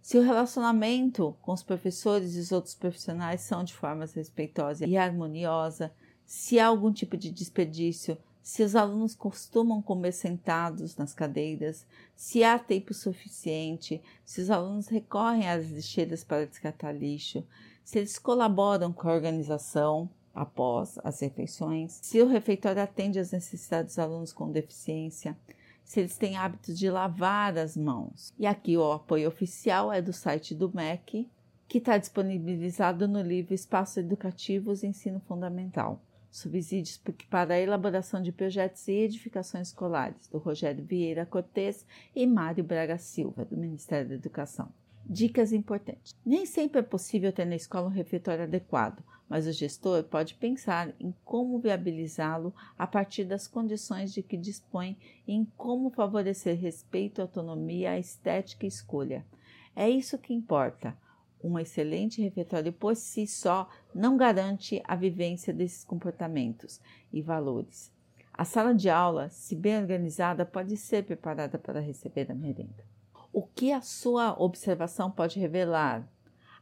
se 0.00 0.16
o 0.16 0.22
relacionamento 0.22 1.36
com 1.42 1.52
os 1.52 1.62
professores 1.62 2.34
e 2.34 2.40
os 2.40 2.52
outros 2.52 2.74
profissionais 2.74 3.42
são 3.42 3.62
de 3.62 3.74
forma 3.74 4.06
respeitosa 4.06 4.86
e 4.86 4.96
harmoniosa, 4.96 5.92
se 6.24 6.58
há 6.58 6.66
algum 6.66 6.90
tipo 6.90 7.18
de 7.18 7.30
desperdício, 7.30 8.16
se 8.42 8.62
os 8.62 8.74
alunos 8.74 9.14
costumam 9.14 9.82
comer 9.82 10.12
sentados 10.12 10.96
nas 10.96 11.12
cadeiras, 11.12 11.86
se 12.16 12.42
há 12.42 12.58
tempo 12.58 12.94
suficiente, 12.94 14.00
se 14.24 14.40
os 14.40 14.50
alunos 14.50 14.88
recorrem 14.88 15.48
às 15.48 15.68
lixeiras 15.68 16.24
para 16.24 16.46
descartar 16.46 16.92
lixo, 16.92 17.44
se 17.84 17.98
eles 17.98 18.18
colaboram 18.18 18.92
com 18.92 19.08
a 19.08 19.14
organização 19.14 20.08
após 20.34 20.98
as 21.02 21.20
refeições, 21.20 21.98
se 22.02 22.20
o 22.20 22.28
refeitório 22.28 22.82
atende 22.82 23.18
às 23.18 23.32
necessidades 23.32 23.94
dos 23.94 23.98
alunos 23.98 24.32
com 24.32 24.50
deficiência, 24.50 25.36
se 25.84 26.00
eles 26.00 26.16
têm 26.16 26.36
hábitos 26.36 26.78
de 26.78 26.90
lavar 26.90 27.56
as 27.56 27.76
mãos. 27.76 28.32
E 28.38 28.46
aqui 28.46 28.76
o 28.76 28.92
apoio 28.92 29.28
oficial 29.28 29.92
é 29.92 30.02
do 30.02 30.12
site 30.12 30.54
do 30.54 30.70
MEC, 30.74 31.28
que 31.66 31.78
está 31.78 31.98
disponibilizado 31.98 33.08
no 33.08 33.20
livro 33.20 33.52
Espaços 33.52 33.98
Educativos 33.98 34.82
e 34.82 34.86
Ensino 34.86 35.20
Fundamental 35.20 36.00
subsídios 36.38 37.00
para 37.28 37.54
a 37.54 37.60
elaboração 37.60 38.22
de 38.22 38.32
projetos 38.32 38.86
e 38.88 38.92
edificações 38.92 39.68
escolares, 39.68 40.28
do 40.28 40.38
Rogério 40.38 40.84
Vieira 40.84 41.26
Cortes 41.26 41.86
e 42.14 42.26
Mário 42.26 42.64
Braga 42.64 42.98
Silva, 42.98 43.44
do 43.44 43.56
Ministério 43.56 44.08
da 44.08 44.14
Educação. 44.14 44.72
Dicas 45.04 45.52
importantes: 45.52 46.14
nem 46.24 46.44
sempre 46.44 46.80
é 46.80 46.82
possível 46.82 47.32
ter 47.32 47.44
na 47.44 47.56
escola 47.56 47.86
um 47.86 47.90
refeitório 47.90 48.44
adequado, 48.44 49.02
mas 49.28 49.46
o 49.46 49.52
gestor 49.52 50.04
pode 50.04 50.34
pensar 50.34 50.92
em 51.00 51.14
como 51.24 51.58
viabilizá-lo 51.58 52.54
a 52.78 52.86
partir 52.86 53.24
das 53.24 53.46
condições 53.46 54.12
de 54.12 54.22
que 54.22 54.36
dispõe 54.36 54.96
e 55.26 55.32
em 55.32 55.44
como 55.56 55.90
favorecer 55.90 56.58
respeito, 56.58 57.22
autonomia, 57.22 57.98
estética 57.98 58.64
e 58.64 58.68
escolha. 58.68 59.24
É 59.74 59.88
isso 59.88 60.18
que 60.18 60.34
importa 60.34 60.96
um 61.42 61.58
excelente 61.58 62.20
refeitório 62.20 62.72
por 62.72 62.96
si 62.96 63.26
só 63.26 63.68
não 63.94 64.16
garante 64.16 64.82
a 64.84 64.96
vivência 64.96 65.52
desses 65.52 65.84
comportamentos 65.84 66.80
e 67.12 67.22
valores. 67.22 67.92
A 68.32 68.44
sala 68.44 68.74
de 68.74 68.88
aula, 68.88 69.28
se 69.30 69.56
bem 69.56 69.78
organizada, 69.78 70.46
pode 70.46 70.76
ser 70.76 71.04
preparada 71.04 71.58
para 71.58 71.80
receber 71.80 72.30
a 72.30 72.34
merenda. 72.34 72.84
O 73.32 73.42
que 73.42 73.72
a 73.72 73.80
sua 73.80 74.40
observação 74.40 75.10
pode 75.10 75.38
revelar? 75.38 76.08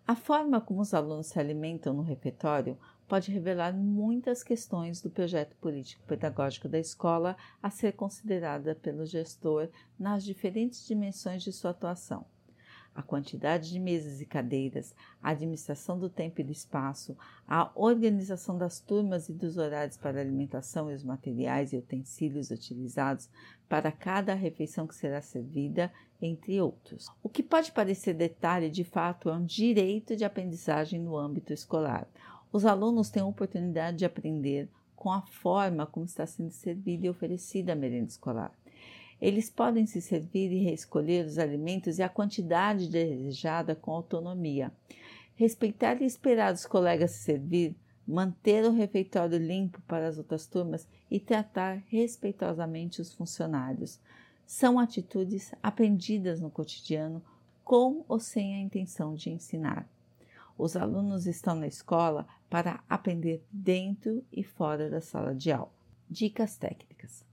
A 0.06 0.14
forma 0.14 0.60
como 0.60 0.80
os 0.80 0.94
alunos 0.94 1.26
se 1.26 1.38
alimentam 1.38 1.92
no 1.92 2.02
refeitório 2.02 2.78
pode 3.08 3.30
revelar 3.30 3.74
muitas 3.74 4.42
questões 4.42 5.00
do 5.00 5.10
projeto 5.10 5.56
político-pedagógico 5.56 6.68
da 6.68 6.78
escola 6.78 7.36
a 7.62 7.70
ser 7.70 7.92
considerada 7.92 8.74
pelo 8.74 9.04
gestor 9.04 9.68
nas 9.98 10.24
diferentes 10.24 10.86
dimensões 10.86 11.42
de 11.42 11.52
sua 11.52 11.72
atuação 11.72 12.24
a 12.96 13.02
quantidade 13.02 13.70
de 13.70 13.78
mesas 13.78 14.22
e 14.22 14.26
cadeiras, 14.26 14.94
a 15.22 15.30
administração 15.30 15.98
do 15.98 16.08
tempo 16.08 16.40
e 16.40 16.44
do 16.44 16.50
espaço, 16.50 17.14
a 17.46 17.70
organização 17.74 18.56
das 18.56 18.80
turmas 18.80 19.28
e 19.28 19.34
dos 19.34 19.58
horários 19.58 19.98
para 19.98 20.18
a 20.18 20.22
alimentação 20.22 20.90
e 20.90 20.94
os 20.94 21.04
materiais 21.04 21.74
e 21.74 21.76
utensílios 21.76 22.50
utilizados 22.50 23.28
para 23.68 23.92
cada 23.92 24.32
refeição 24.32 24.86
que 24.86 24.94
será 24.94 25.20
servida, 25.20 25.92
entre 26.22 26.58
outros. 26.58 27.10
O 27.22 27.28
que 27.28 27.42
pode 27.42 27.70
parecer 27.72 28.14
detalhe, 28.14 28.70
de 28.70 28.84
fato, 28.84 29.28
é 29.28 29.34
um 29.34 29.44
direito 29.44 30.16
de 30.16 30.24
aprendizagem 30.24 30.98
no 30.98 31.16
âmbito 31.18 31.52
escolar. 31.52 32.08
Os 32.50 32.64
alunos 32.64 33.10
têm 33.10 33.22
a 33.22 33.26
oportunidade 33.26 33.98
de 33.98 34.06
aprender 34.06 34.70
com 34.94 35.12
a 35.12 35.20
forma 35.20 35.84
como 35.84 36.06
está 36.06 36.24
sendo 36.26 36.50
servida 36.50 37.06
e 37.06 37.10
oferecida 37.10 37.74
a 37.74 37.76
merenda 37.76 38.08
escolar. 38.08 38.50
Eles 39.20 39.48
podem 39.48 39.86
se 39.86 40.00
servir 40.00 40.52
e 40.52 40.62
reescolher 40.62 41.24
os 41.24 41.38
alimentos 41.38 41.98
e 41.98 42.02
a 42.02 42.08
quantidade 42.08 42.88
desejada 42.88 43.74
com 43.74 43.92
autonomia. 43.92 44.70
Respeitar 45.34 46.00
e 46.00 46.04
esperar 46.04 46.52
os 46.52 46.66
colegas 46.66 47.12
se 47.12 47.24
servir, 47.24 47.74
manter 48.06 48.64
o 48.64 48.72
refeitório 48.72 49.38
limpo 49.38 49.80
para 49.82 50.06
as 50.06 50.18
outras 50.18 50.46
turmas 50.46 50.86
e 51.10 51.18
tratar 51.18 51.82
respeitosamente 51.88 53.00
os 53.00 53.12
funcionários. 53.12 53.98
São 54.46 54.78
atitudes 54.78 55.52
aprendidas 55.62 56.40
no 56.40 56.50
cotidiano 56.50 57.22
com 57.64 58.04
ou 58.06 58.20
sem 58.20 58.54
a 58.54 58.60
intenção 58.60 59.14
de 59.14 59.30
ensinar. 59.30 59.88
Os 60.56 60.76
alunos 60.76 61.26
estão 61.26 61.56
na 61.56 61.66
escola 61.66 62.26
para 62.48 62.82
aprender 62.88 63.44
dentro 63.50 64.24
e 64.32 64.44
fora 64.44 64.88
da 64.88 65.00
sala 65.00 65.34
de 65.34 65.50
aula. 65.50 65.72
Dicas 66.08 66.56
técnicas. 66.56 67.25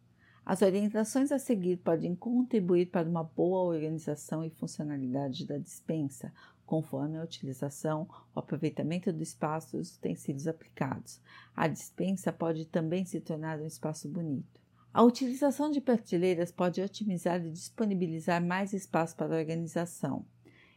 As 0.46 0.62
orientações 0.62 1.32
a 1.32 1.40
seguir 1.40 1.78
podem 1.78 2.14
contribuir 2.14 2.88
para 2.88 3.08
uma 3.08 3.24
boa 3.24 3.64
organização 3.64 4.44
e 4.44 4.50
funcionalidade 4.50 5.46
da 5.46 5.58
dispensa, 5.58 6.34
conforme 6.66 7.18
a 7.18 7.24
utilização, 7.24 8.08
o 8.36 8.40
aproveitamento 8.40 9.14
do 9.14 9.24
espaço 9.24 9.78
e 9.78 9.80
os 9.80 9.96
utensílios 9.96 10.46
aplicados. 10.46 11.22
A 11.56 11.68
dispensa 11.68 12.34
pode 12.34 12.66
também 12.66 13.06
se 13.06 13.22
tornar 13.22 13.60
um 13.60 13.66
espaço 13.66 14.10
bonito. 14.10 14.62
A 14.94 15.02
utilização 15.02 15.72
de 15.72 15.80
prateleiras 15.80 16.52
pode 16.52 16.82
otimizar 16.82 17.44
e 17.44 17.50
disponibilizar 17.50 18.44
mais 18.44 18.74
espaço 18.74 19.16
para 19.16 19.34
a 19.34 19.40
organização. 19.40 20.26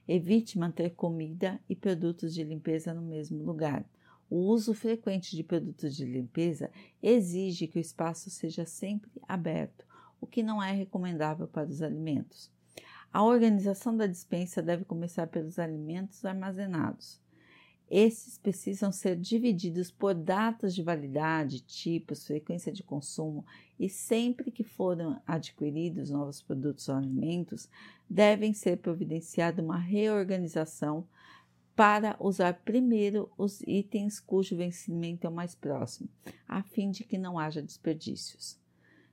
Evite 0.07 0.59
manter 0.59 0.91
comida 0.91 1.61
e 1.69 1.75
produtos 1.75 2.33
de 2.33 2.45
limpeza 2.45 2.95
no 2.95 3.03
mesmo 3.03 3.43
lugar. 3.43 3.85
O 4.29 4.37
uso 4.37 4.75
frequente 4.75 5.37
de 5.37 5.45
produtos 5.45 5.95
de 5.95 6.05
limpeza 6.05 6.71
exige 7.03 7.69
que 7.69 7.79
o 7.79 7.81
espaço 7.81 8.29
seja 8.29 8.67
sempre 8.67 9.11
aberto, 9.29 9.87
o 10.21 10.27
que 10.27 10.43
não 10.43 10.63
é 10.63 10.73
recomendável 10.73 11.47
para 11.47 11.69
os 11.69 11.81
alimentos. 11.81 12.51
A 13.13 13.23
organização 13.23 13.97
da 13.97 14.07
dispensa 14.07 14.61
deve 14.61 14.85
começar 14.85 15.27
pelos 15.29 15.59
alimentos 15.59 16.25
armazenados. 16.25 17.21
Esses 17.89 18.37
precisam 18.37 18.91
ser 18.91 19.15
divididos 19.15 19.93
por 19.93 20.13
datas 20.13 20.75
de 20.75 20.83
validade, 20.83 21.61
tipos, 21.61 22.27
frequência 22.27 22.73
de 22.73 22.83
consumo 22.83 23.47
e 23.79 23.89
sempre 23.89 24.51
que 24.51 24.65
forem 24.65 25.17
adquiridos 25.25 26.11
novos 26.11 26.43
produtos 26.43 26.89
ou 26.89 26.97
alimentos, 26.97 27.69
devem 28.11 28.53
ser 28.53 28.79
providenciada 28.79 29.63
uma 29.63 29.79
reorganização 29.79 31.07
para 31.77 32.17
usar 32.19 32.55
primeiro 32.65 33.31
os 33.37 33.61
itens 33.67 34.19
cujo 34.19 34.57
vencimento 34.57 35.27
é 35.27 35.31
o 35.31 35.33
mais 35.33 35.55
próximo, 35.55 36.09
a 36.49 36.63
fim 36.63 36.91
de 36.91 37.05
que 37.05 37.19
não 37.19 37.39
haja 37.39 37.61
desperdícios. 37.61 38.59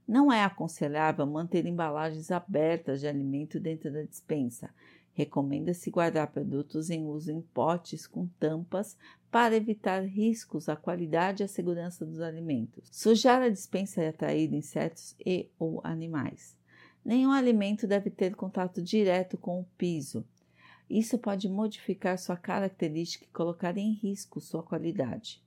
Não 0.07 0.31
é 0.31 0.43
aconselhável 0.43 1.25
manter 1.25 1.65
embalagens 1.65 2.31
abertas 2.31 3.01
de 3.01 3.07
alimento 3.07 3.59
dentro 3.59 3.91
da 3.91 4.03
dispensa. 4.03 4.69
Recomenda-se 5.13 5.91
guardar 5.91 6.31
produtos 6.31 6.89
em 6.89 7.05
uso 7.05 7.31
em 7.31 7.41
potes 7.41 8.07
com 8.07 8.27
tampas 8.39 8.97
para 9.29 9.55
evitar 9.55 10.01
riscos 10.01 10.69
à 10.69 10.75
qualidade 10.75 11.43
e 11.43 11.45
à 11.45 11.47
segurança 11.47 12.05
dos 12.05 12.19
alimentos. 12.19 12.87
Sujar 12.91 13.41
a 13.41 13.49
dispensa 13.49 14.01
e 14.01 14.07
atrair 14.07 14.53
insetos 14.53 15.15
e 15.23 15.49
ou 15.59 15.81
animais. 15.83 16.55
Nenhum 17.03 17.31
alimento 17.31 17.85
deve 17.85 18.09
ter 18.09 18.35
contato 18.35 18.81
direto 18.81 19.37
com 19.37 19.59
o 19.59 19.65
piso. 19.77 20.25
Isso 20.89 21.17
pode 21.17 21.49
modificar 21.49 22.17
sua 22.17 22.37
característica 22.37 23.25
e 23.25 23.33
colocar 23.33 23.77
em 23.77 23.93
risco 23.93 24.39
sua 24.39 24.61
qualidade. 24.61 25.41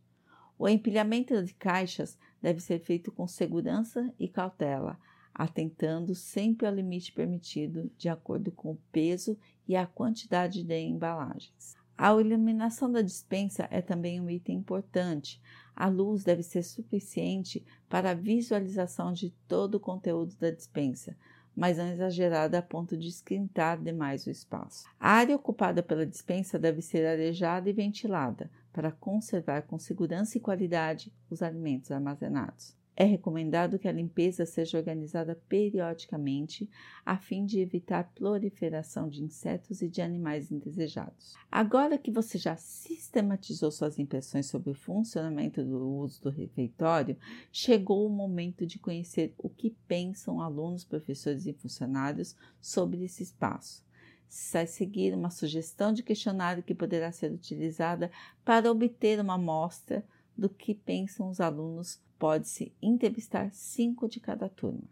O 0.59 0.69
empilhamento 0.69 1.43
de 1.43 1.53
caixas 1.55 2.19
deve 2.41 2.61
ser 2.61 2.79
feito 2.79 3.13
com 3.13 3.27
segurança 3.29 4.13
e 4.19 4.27
cautela, 4.27 4.99
atentando 5.35 6.15
sempre 6.15 6.67
ao 6.67 6.75
limite 6.75 7.13
permitido 7.13 7.91
de 7.99 8.09
acordo 8.09 8.51
com 8.51 8.73
o 8.73 8.79
peso 8.91 9.39
e 9.69 9.77
a 9.77 9.87
quantidade 9.87 10.63
de 10.63 10.79
embalagens. 10.79 11.77
A 11.99 12.13
iluminação 12.13 12.91
da 12.91 13.01
dispensa 13.01 13.69
é 13.71 13.81
também 13.81 14.21
um 14.21 14.29
item 14.29 14.57
importante. 14.57 15.41
A 15.75 15.89
luz 15.89 16.25
deve 16.25 16.43
ser 16.43 16.63
suficiente 16.63 17.65
para 17.89 18.11
a 18.11 18.15
visualização 18.15 19.13
de 19.13 19.31
todo 19.49 19.77
o 19.77 19.81
conteúdo 19.81 20.35
da 20.37 20.51
dispensa, 20.51 21.17
mas 21.57 21.79
não 21.79 21.89
exagerada 21.89 22.59
a 22.59 22.63
ponto 22.63 22.97
de 22.97 23.09
esquentar 23.09 23.81
demais 23.81 24.27
o 24.27 24.31
espaço. 24.31 24.85
A 25.01 25.13
área 25.13 25.35
ocupada 25.35 25.83
pela 25.83 26.05
dispensa 26.05 26.59
deve 26.59 26.83
ser 26.83 27.07
arejada 27.07 27.71
e 27.71 27.73
ventilada 27.73 28.51
para 28.73 28.93
conservar 28.93 29.63
com 29.63 29.79
segurança 29.79 30.37
e 30.37 30.41
qualidade 30.41 31.11
os 31.31 31.43
alimentos 31.43 31.91
armazenados. 31.91 32.77
É 32.99 33.05
recomendado 33.05 33.79
que 33.79 33.87
a 33.87 33.93
limpeza 33.93 34.47
seja 34.47 34.79
organizada 34.79 35.39
periodicamente, 35.51 36.67
a 37.05 37.19
fim 37.19 37.45
de 37.45 37.61
evitar 37.61 38.11
proliferação 38.15 39.07
de 39.07 39.23
insetos 39.23 39.83
e 39.83 39.89
de 39.89 40.01
animais 40.01 40.51
indesejados. 40.51 41.35
Agora 41.53 41.99
que 41.99 42.11
você 42.11 42.39
já 42.39 42.57
sistematizou 42.57 43.71
suas 43.71 43.99
impressões 43.99 44.47
sobre 44.47 44.71
o 44.71 44.75
funcionamento 44.75 45.63
do 45.63 45.87
uso 45.99 46.23
do 46.23 46.31
refeitório, 46.31 47.19
chegou 47.53 48.07
o 48.07 48.11
momento 48.11 48.65
de 48.65 48.79
conhecer 48.79 49.35
o 49.37 49.51
que 49.51 49.77
pensam 49.87 50.41
alunos, 50.41 50.83
professores 50.83 51.45
e 51.45 51.53
funcionários 51.53 52.35
sobre 52.63 53.05
esse 53.05 53.23
espaço. 53.23 53.85
Se 54.27 54.67
seguir 54.67 55.15
uma 55.15 55.29
sugestão 55.29 55.93
de 55.93 56.03
questionário 56.03 56.63
que 56.63 56.75
poderá 56.75 57.13
ser 57.13 57.31
utilizada 57.31 58.11
para 58.43 58.71
obter 58.71 59.21
uma 59.21 59.35
amostra 59.35 60.03
do 60.37 60.49
que 60.49 60.75
pensam 60.75 61.29
os 61.29 61.41
alunos 61.41 62.01
pode-se 62.19 62.73
entrevistar 62.81 63.51
cinco 63.53 64.09
de 64.09 64.21
cada 64.21 64.49
turma. 64.49 64.83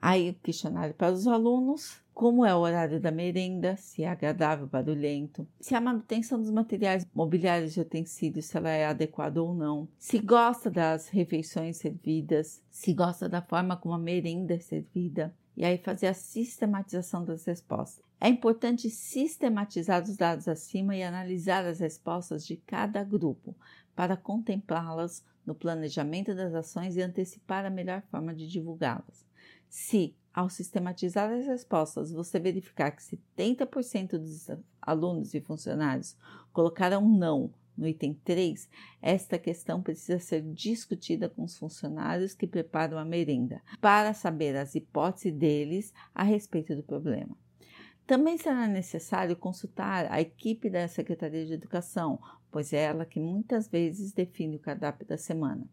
Aí 0.00 0.30
o 0.30 0.34
questionário 0.34 0.94
para 0.94 1.14
os 1.14 1.26
alunos, 1.26 1.98
como 2.12 2.44
é 2.44 2.54
o 2.54 2.58
horário 2.58 3.00
da 3.00 3.10
merenda, 3.10 3.74
se 3.76 4.02
é 4.02 4.08
agradável, 4.08 4.66
barulhento, 4.66 5.48
se 5.58 5.74
a 5.74 5.80
manutenção 5.80 6.38
dos 6.38 6.50
materiais 6.50 7.06
mobiliários 7.14 7.74
e 7.74 7.80
utensílios, 7.80 8.44
se 8.44 8.56
ela 8.56 8.68
é 8.68 8.84
adequada 8.84 9.42
ou 9.42 9.54
não, 9.54 9.88
se 9.98 10.18
gosta 10.18 10.70
das 10.70 11.08
refeições 11.08 11.78
servidas, 11.78 12.62
se 12.70 12.92
gosta 12.92 13.30
da 13.30 13.40
forma 13.40 13.78
como 13.78 13.94
a 13.94 13.98
merenda 13.98 14.52
é 14.52 14.58
servida, 14.58 15.34
e 15.56 15.64
aí 15.64 15.78
fazer 15.78 16.08
a 16.08 16.14
sistematização 16.14 17.24
das 17.24 17.46
respostas. 17.46 18.04
É 18.20 18.28
importante 18.28 18.90
sistematizar 18.90 20.02
os 20.02 20.16
dados 20.16 20.48
acima 20.48 20.94
e 20.94 21.02
analisar 21.02 21.64
as 21.64 21.80
respostas 21.80 22.46
de 22.46 22.56
cada 22.56 23.02
grupo 23.02 23.56
para 23.94 24.16
contemplá-las 24.16 25.24
no 25.44 25.54
planejamento 25.54 26.34
das 26.34 26.54
ações 26.54 26.96
e 26.96 27.02
antecipar 27.02 27.64
a 27.64 27.70
melhor 27.70 28.02
forma 28.10 28.34
de 28.34 28.46
divulgá-las. 28.46 29.26
Se, 29.68 30.14
ao 30.32 30.48
sistematizar 30.48 31.30
as 31.30 31.46
respostas, 31.46 32.12
você 32.12 32.38
verificar 32.38 32.90
que 32.90 33.02
70% 33.02 34.18
dos 34.18 34.48
alunos 34.80 35.34
e 35.34 35.40
funcionários 35.40 36.16
colocaram 36.52 37.06
não 37.06 37.52
no 37.76 37.88
item 37.88 38.14
3, 38.24 38.68
esta 39.02 39.38
questão 39.38 39.82
precisa 39.82 40.18
ser 40.18 40.42
discutida 40.52 41.28
com 41.28 41.42
os 41.42 41.58
funcionários 41.58 42.34
que 42.34 42.46
preparam 42.46 42.96
a 42.98 43.04
merenda, 43.04 43.60
para 43.80 44.14
saber 44.14 44.56
as 44.56 44.74
hipóteses 44.74 45.32
deles 45.32 45.92
a 46.14 46.22
respeito 46.22 46.74
do 46.76 46.82
problema. 46.82 47.36
Também 48.06 48.36
será 48.36 48.66
necessário 48.66 49.34
consultar 49.34 50.06
a 50.12 50.20
equipe 50.20 50.68
da 50.68 50.86
Secretaria 50.86 51.46
de 51.46 51.54
Educação, 51.54 52.20
pois 52.54 52.72
é 52.72 52.84
ela 52.84 53.04
que 53.04 53.18
muitas 53.18 53.66
vezes 53.66 54.12
define 54.12 54.54
o 54.54 54.60
cardápio 54.60 55.04
da 55.04 55.18
semana. 55.18 55.68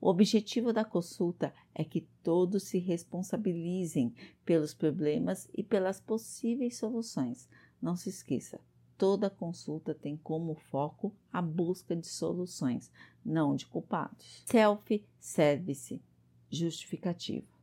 O 0.00 0.08
objetivo 0.08 0.72
da 0.72 0.84
consulta 0.84 1.52
é 1.74 1.82
que 1.82 2.02
todos 2.22 2.62
se 2.62 2.78
responsabilizem 2.78 4.14
pelos 4.44 4.72
problemas 4.72 5.48
e 5.52 5.64
pelas 5.64 5.98
possíveis 5.98 6.76
soluções. 6.76 7.48
Não 7.82 7.96
se 7.96 8.10
esqueça, 8.10 8.60
toda 8.96 9.28
consulta 9.28 9.92
tem 9.92 10.16
como 10.16 10.54
foco 10.54 11.12
a 11.32 11.42
busca 11.42 11.96
de 11.96 12.06
soluções, 12.06 12.92
não 13.24 13.56
de 13.56 13.66
culpados. 13.66 14.44
Self-service 14.46 16.00
justificativo. 16.48 17.53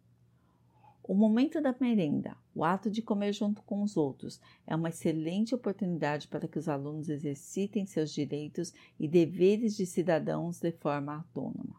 O 1.12 1.14
momento 1.14 1.60
da 1.60 1.76
merenda, 1.78 2.38
o 2.56 2.64
ato 2.64 2.90
de 2.90 3.02
comer 3.02 3.34
junto 3.34 3.62
com 3.64 3.84
os 3.84 3.98
outros, 3.98 4.40
é 4.66 4.74
uma 4.74 4.88
excelente 4.88 5.54
oportunidade 5.54 6.30
para 6.30 6.48
que 6.48 6.58
os 6.58 6.70
alunos 6.70 7.10
exercitem 7.10 7.86
seus 7.86 8.14
direitos 8.14 8.74
e 8.98 9.10
deveres 9.10 9.76
de 9.76 9.86
cidadãos 9.86 10.62
de 10.62 10.72
forma 10.72 11.18
autônoma. 11.18 11.76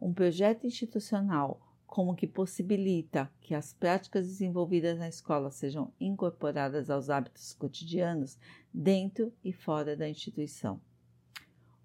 Um 0.00 0.14
projeto 0.14 0.66
institucional 0.66 1.60
como 1.86 2.14
que 2.14 2.26
possibilita 2.26 3.30
que 3.42 3.54
as 3.54 3.74
práticas 3.74 4.26
desenvolvidas 4.26 4.98
na 4.98 5.10
escola 5.10 5.50
sejam 5.50 5.92
incorporadas 6.00 6.88
aos 6.88 7.10
hábitos 7.10 7.52
cotidianos 7.52 8.38
dentro 8.72 9.30
e 9.44 9.52
fora 9.52 9.94
da 9.94 10.08
instituição. 10.08 10.80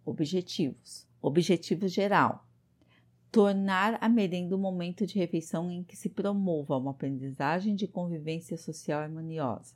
Objetivos: 0.05 1.05
Objetivo 1.21 1.89
geral 1.89 2.49
tornar 3.31 3.98
a 4.01 4.09
merenda 4.09 4.55
um 4.55 4.59
momento 4.59 5.05
de 5.05 5.19
refeição 5.19 5.69
em 5.69 5.83
que 5.83 5.95
se 5.95 6.09
promova 6.09 6.77
uma 6.77 6.91
aprendizagem 6.91 7.75
de 7.75 7.88
convivência 7.88 8.57
social 8.57 9.01
harmoniosa. 9.01 9.75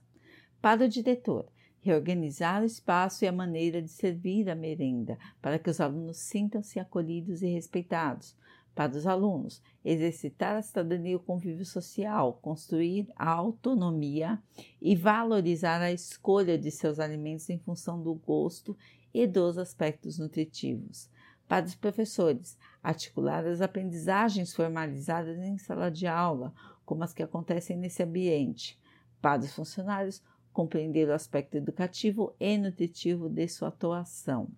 Para 0.61 0.85
o 0.85 0.89
diretor, 0.89 1.45
reorganizar 1.81 2.63
o 2.63 2.65
espaço 2.65 3.23
e 3.23 3.27
a 3.27 3.31
maneira 3.31 3.81
de 3.81 3.89
servir 3.89 4.49
a 4.49 4.55
merenda 4.55 5.19
para 5.41 5.59
que 5.59 5.69
os 5.69 5.79
alunos 5.79 6.17
sintam-se 6.17 6.79
acolhidos 6.79 7.41
e 7.41 7.47
respeitados. 7.47 8.35
Para 8.73 8.97
os 8.97 9.05
alunos, 9.05 9.61
exercitar 9.85 10.55
a 10.55 10.61
cidadania 10.63 11.11
e 11.11 11.15
o 11.15 11.19
convívio 11.19 11.65
social, 11.65 12.39
construir 12.41 13.07
a 13.15 13.29
autonomia 13.29 14.41
e 14.81 14.95
valorizar 14.95 15.79
a 15.79 15.91
escolha 15.91 16.57
de 16.57 16.71
seus 16.71 16.99
alimentos 16.99 17.47
em 17.51 17.59
função 17.59 18.01
do 18.01 18.15
gosto 18.15 18.75
e 19.13 19.27
dos 19.27 19.59
aspectos 19.59 20.17
nutritivos 20.17 21.07
para 21.53 21.67
os 21.67 21.75
professores, 21.75 22.57
articular 22.81 23.45
as 23.45 23.61
aprendizagens 23.61 24.55
formalizadas 24.55 25.37
em 25.37 25.55
sala 25.59 25.91
de 25.91 26.07
aula, 26.07 26.51
como 26.83 27.03
as 27.03 27.13
que 27.13 27.21
acontecem 27.21 27.77
nesse 27.77 28.01
ambiente. 28.01 28.75
Para 29.21 29.41
os 29.41 29.53
funcionários, 29.53 30.19
compreender 30.51 31.07
o 31.07 31.13
aspecto 31.13 31.55
educativo 31.55 32.35
e 32.39 32.57
nutritivo 32.57 33.29
de 33.29 33.47
sua 33.47 33.67
atuação. 33.67 34.49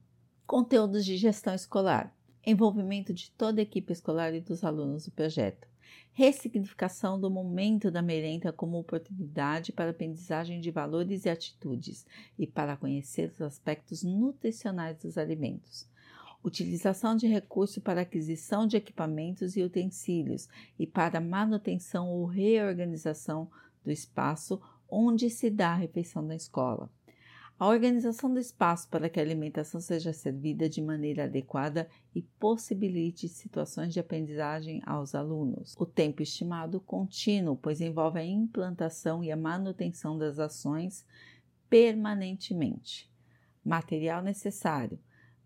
Conteúdos 0.47 1.03
de 1.03 1.17
gestão 1.17 1.53
escolar. 1.53 2.15
Envolvimento 2.45 3.13
de 3.13 3.29
toda 3.31 3.59
a 3.59 3.63
equipe 3.63 3.91
escolar 3.91 4.33
e 4.33 4.39
dos 4.39 4.63
alunos 4.63 5.03
do 5.03 5.11
projeto. 5.11 5.67
Ressignificação 6.13 7.19
do 7.19 7.29
momento 7.29 7.91
da 7.91 8.01
merenda 8.01 8.53
como 8.53 8.79
oportunidade 8.79 9.73
para 9.73 9.91
aprendizagem 9.91 10.61
de 10.61 10.71
valores 10.71 11.25
e 11.25 11.29
atitudes 11.29 12.05
e 12.39 12.47
para 12.47 12.77
conhecer 12.77 13.31
os 13.31 13.41
aspectos 13.41 14.01
nutricionais 14.01 14.97
dos 14.99 15.17
alimentos 15.17 15.93
utilização 16.45 17.15
de 17.15 17.27
recursos 17.27 17.79
para 17.79 18.01
aquisição 18.01 18.67
de 18.67 18.77
equipamentos 18.77 19.57
e 19.57 19.63
utensílios 19.63 20.47
e 20.77 20.85
para 20.85 21.19
manutenção 21.19 22.07
ou 22.09 22.25
reorganização 22.25 23.49
do 23.83 23.91
espaço 23.91 24.61
onde 24.87 25.29
se 25.29 25.49
dá 25.49 25.69
a 25.69 25.75
refeição 25.75 26.25
da 26.25 26.35
escola. 26.35 26.89
A 27.57 27.67
organização 27.67 28.31
do 28.33 28.39
espaço 28.39 28.89
para 28.89 29.09
que 29.09 29.17
a 29.17 29.23
alimentação 29.23 29.79
seja 29.79 30.11
servida 30.11 30.67
de 30.67 30.81
maneira 30.81 31.23
adequada 31.23 31.89
e 32.13 32.21
possibilite 32.21 33.29
situações 33.29 33.93
de 33.93 33.99
aprendizagem 33.99 34.81
aos 34.85 35.15
alunos. 35.15 35.73
O 35.79 35.85
tempo 35.85 36.21
estimado 36.21 36.81
contínuo, 36.81 37.55
pois 37.55 37.79
envolve 37.79 38.19
a 38.19 38.25
implantação 38.25 39.23
e 39.23 39.31
a 39.31 39.37
manutenção 39.37 40.17
das 40.17 40.37
ações 40.37 41.05
permanentemente. 41.69 43.09
Material 43.63 44.21
necessário: 44.21 44.99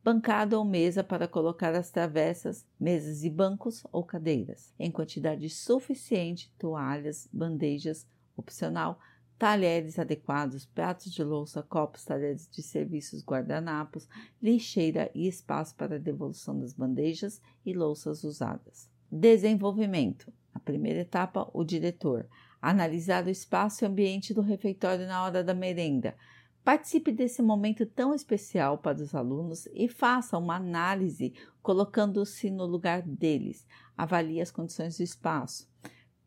bancada 0.03 0.57
ou 0.57 0.65
mesa 0.65 1.03
para 1.03 1.27
colocar 1.27 1.75
as 1.75 1.91
travessas, 1.91 2.65
mesas 2.79 3.23
e 3.23 3.29
bancos 3.29 3.85
ou 3.91 4.03
cadeiras, 4.03 4.73
em 4.79 4.91
quantidade 4.91 5.49
suficiente, 5.49 6.53
toalhas, 6.57 7.27
bandejas, 7.31 8.07
opcional, 8.35 8.99
talheres 9.37 9.97
adequados, 9.97 10.65
pratos 10.65 11.11
de 11.11 11.23
louça, 11.23 11.63
copos, 11.63 12.03
talheres 12.03 12.49
de 12.49 12.61
serviços, 12.61 13.23
guardanapos, 13.23 14.07
lixeira 14.41 15.09
e 15.15 15.27
espaço 15.27 15.75
para 15.75 15.99
devolução 15.99 16.59
das 16.59 16.73
bandejas 16.73 17.41
e 17.65 17.73
louças 17.73 18.23
usadas. 18.23 18.89
Desenvolvimento. 19.09 20.31
A 20.53 20.59
primeira 20.59 20.99
etapa, 20.99 21.49
o 21.53 21.63
diretor. 21.63 22.27
Analisar 22.61 23.25
o 23.25 23.29
espaço 23.29 23.83
e 23.83 23.87
ambiente 23.87 24.33
do 24.33 24.41
refeitório 24.41 25.07
na 25.07 25.23
hora 25.23 25.41
da 25.41 25.53
merenda 25.53 26.15
Participe 26.63 27.11
desse 27.11 27.41
momento 27.41 27.85
tão 27.85 28.13
especial 28.13 28.77
para 28.77 29.01
os 29.01 29.15
alunos 29.15 29.67
e 29.73 29.87
faça 29.87 30.37
uma 30.37 30.55
análise 30.55 31.33
colocando-se 31.61 32.51
no 32.51 32.65
lugar 32.65 33.01
deles. 33.01 33.65
Avalie 33.97 34.41
as 34.41 34.51
condições 34.51 34.97
do 34.97 35.03
espaço. 35.03 35.67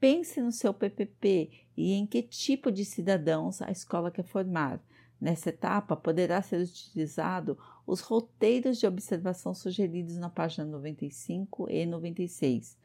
Pense 0.01 0.41
no 0.41 0.51
seu 0.51 0.75
PPP 0.75 1.51
e 1.77 1.93
em 1.93 2.07
que 2.07 2.23
tipo 2.23 2.73
de 2.73 2.85
cidadãos 2.85 3.63
a 3.63 3.71
escola 3.71 4.11
quer 4.11 4.25
formar. 4.25 4.83
Nessa 5.21 5.51
etapa, 5.51 5.95
poderá 5.95 6.43
ser 6.43 6.61
utilizado 6.61 7.57
os 7.87 8.01
roteiros 8.01 8.79
de 8.79 8.87
observação 8.87 9.55
sugeridos 9.55 10.17
na 10.17 10.29
página 10.29 10.65
95 10.65 11.71
e 11.71 11.87
96. 11.87 12.77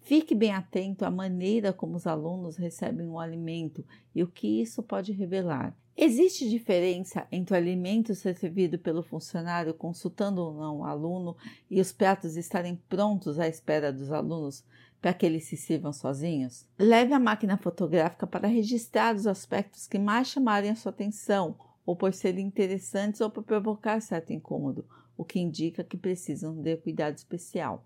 Fique 0.00 0.34
bem 0.34 0.52
atento 0.52 1.04
à 1.04 1.10
maneira 1.10 1.72
como 1.72 1.96
os 1.96 2.06
alunos 2.06 2.56
recebem 2.56 3.06
o 3.08 3.18
alimento 3.18 3.84
e 4.14 4.22
o 4.22 4.26
que 4.26 4.62
isso 4.62 4.82
pode 4.82 5.12
revelar. 5.12 5.76
Existe 5.96 6.48
diferença 6.48 7.26
entre 7.30 7.54
o 7.54 7.56
alimento 7.56 8.14
ser 8.14 8.34
servido 8.36 8.78
pelo 8.78 9.02
funcionário 9.02 9.74
consultando 9.74 10.40
ou 10.40 10.54
não 10.54 10.78
o 10.78 10.84
aluno 10.84 11.36
e 11.70 11.80
os 11.80 11.92
pratos 11.92 12.36
estarem 12.36 12.76
prontos 12.88 13.38
à 13.38 13.46
espera 13.46 13.92
dos 13.92 14.10
alunos 14.10 14.64
para 15.02 15.12
que 15.12 15.26
eles 15.26 15.44
se 15.44 15.56
sirvam 15.56 15.92
sozinhos? 15.92 16.64
Leve 16.78 17.12
a 17.12 17.18
máquina 17.18 17.58
fotográfica 17.58 18.26
para 18.26 18.48
registrar 18.48 19.14
os 19.14 19.26
aspectos 19.26 19.86
que 19.86 19.98
mais 19.98 20.28
chamarem 20.28 20.70
a 20.70 20.76
sua 20.76 20.90
atenção, 20.90 21.56
ou 21.84 21.96
por 21.96 22.14
serem 22.14 22.46
interessantes 22.46 23.20
ou 23.20 23.28
por 23.28 23.42
provocar 23.42 24.00
certo 24.00 24.32
incômodo, 24.32 24.86
o 25.16 25.24
que 25.24 25.40
indica 25.40 25.84
que 25.84 25.96
precisam 25.96 26.54
de 26.54 26.76
cuidado 26.76 27.16
especial. 27.16 27.84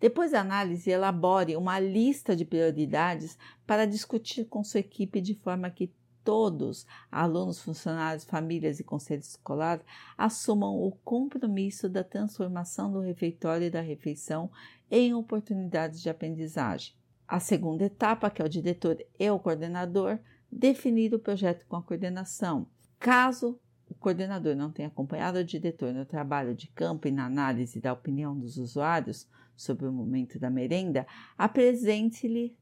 Depois 0.00 0.30
da 0.30 0.40
análise, 0.40 0.90
elabore 0.90 1.56
uma 1.56 1.78
lista 1.78 2.34
de 2.34 2.44
prioridades 2.44 3.36
para 3.66 3.86
discutir 3.86 4.46
com 4.46 4.64
sua 4.64 4.80
equipe 4.80 5.20
de 5.20 5.34
forma 5.34 5.70
que 5.70 5.92
todos, 6.24 6.86
alunos, 7.10 7.60
funcionários, 7.60 8.24
famílias 8.24 8.80
e 8.80 8.84
conselho 8.84 9.20
escolar, 9.20 9.80
assumam 10.16 10.74
o 10.74 10.92
compromisso 11.04 11.88
da 11.88 12.04
transformação 12.04 12.90
do 12.90 13.00
refeitório 13.00 13.66
e 13.66 13.70
da 13.70 13.80
refeição 13.80 14.50
em 14.90 15.14
oportunidades 15.14 16.00
de 16.00 16.10
aprendizagem. 16.10 16.94
A 17.26 17.40
segunda 17.40 17.84
etapa, 17.84 18.30
que 18.30 18.42
é 18.42 18.44
o 18.44 18.48
diretor 18.48 18.98
e 19.18 19.30
o 19.30 19.38
coordenador, 19.38 20.18
definir 20.50 21.14
o 21.14 21.18
projeto 21.18 21.66
com 21.66 21.76
a 21.76 21.82
coordenação. 21.82 22.66
Caso 22.98 23.58
o 23.88 23.94
coordenador 23.94 24.56
não 24.56 24.70
tenha 24.70 24.88
acompanhado 24.88 25.38
o 25.38 25.44
diretor 25.44 25.92
no 25.92 26.06
trabalho 26.06 26.54
de 26.54 26.66
campo 26.68 27.08
e 27.08 27.12
na 27.12 27.26
análise 27.26 27.80
da 27.80 27.92
opinião 27.92 28.38
dos 28.38 28.56
usuários 28.56 29.28
sobre 29.54 29.86
o 29.86 29.92
momento 29.92 30.38
da 30.38 30.50
merenda, 30.50 31.06
apresente-lhe 31.36 32.56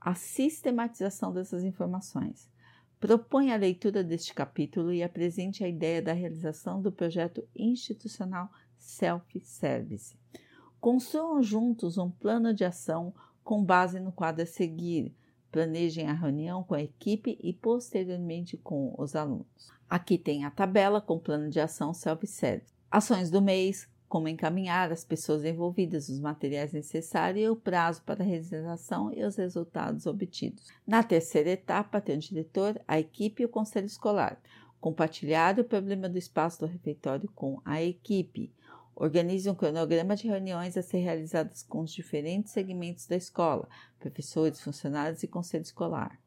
a 0.00 0.14
sistematização 0.14 1.32
dessas 1.32 1.62
informações. 1.62 2.49
Proponha 3.00 3.54
a 3.54 3.56
leitura 3.56 4.04
deste 4.04 4.34
capítulo 4.34 4.92
e 4.92 5.02
apresente 5.02 5.64
a 5.64 5.68
ideia 5.68 6.02
da 6.02 6.12
realização 6.12 6.82
do 6.82 6.92
projeto 6.92 7.42
institucional 7.56 8.50
Self-Service. 8.78 10.14
Construam 10.78 11.42
juntos 11.42 11.96
um 11.96 12.10
plano 12.10 12.52
de 12.52 12.62
ação 12.62 13.14
com 13.42 13.64
base 13.64 13.98
no 13.98 14.12
quadro 14.12 14.42
a 14.42 14.46
seguir. 14.46 15.14
Planejem 15.50 16.08
a 16.08 16.12
reunião 16.12 16.62
com 16.62 16.74
a 16.74 16.82
equipe 16.82 17.38
e 17.42 17.54
posteriormente 17.54 18.58
com 18.58 18.94
os 18.98 19.16
alunos. 19.16 19.72
Aqui 19.88 20.18
tem 20.18 20.44
a 20.44 20.50
tabela 20.50 21.00
com 21.00 21.18
plano 21.18 21.48
de 21.48 21.58
ação 21.58 21.94
self-service. 21.94 22.74
Ações 22.90 23.30
do 23.30 23.40
mês, 23.40 23.88
como 24.10 24.26
encaminhar 24.26 24.90
as 24.90 25.04
pessoas 25.04 25.44
envolvidas, 25.44 26.08
os 26.08 26.18
materiais 26.18 26.72
necessários 26.72 27.46
e 27.46 27.48
o 27.48 27.54
prazo 27.54 28.02
para 28.02 28.24
a 28.24 28.26
realização 28.26 29.12
e 29.12 29.22
os 29.22 29.36
resultados 29.36 30.04
obtidos. 30.04 30.66
Na 30.84 31.04
terceira 31.04 31.50
etapa, 31.50 32.00
tem 32.00 32.16
o 32.16 32.20
diretor, 32.20 32.82
a 32.88 32.98
equipe 32.98 33.44
e 33.44 33.46
o 33.46 33.48
conselho 33.48 33.86
escolar. 33.86 34.36
Compartilhar 34.80 35.56
o 35.60 35.64
problema 35.64 36.08
do 36.08 36.18
espaço 36.18 36.58
do 36.58 36.66
refeitório 36.66 37.30
com 37.36 37.62
a 37.64 37.80
equipe. 37.80 38.52
Organize 38.96 39.48
um 39.48 39.54
cronograma 39.54 40.16
de 40.16 40.26
reuniões 40.26 40.76
a 40.76 40.82
ser 40.82 40.98
realizadas 40.98 41.62
com 41.62 41.78
os 41.78 41.92
diferentes 41.92 42.52
segmentos 42.52 43.06
da 43.06 43.14
escola, 43.14 43.68
professores, 44.00 44.60
funcionários 44.60 45.22
e 45.22 45.28
conselho 45.28 45.62
escolar 45.62 46.19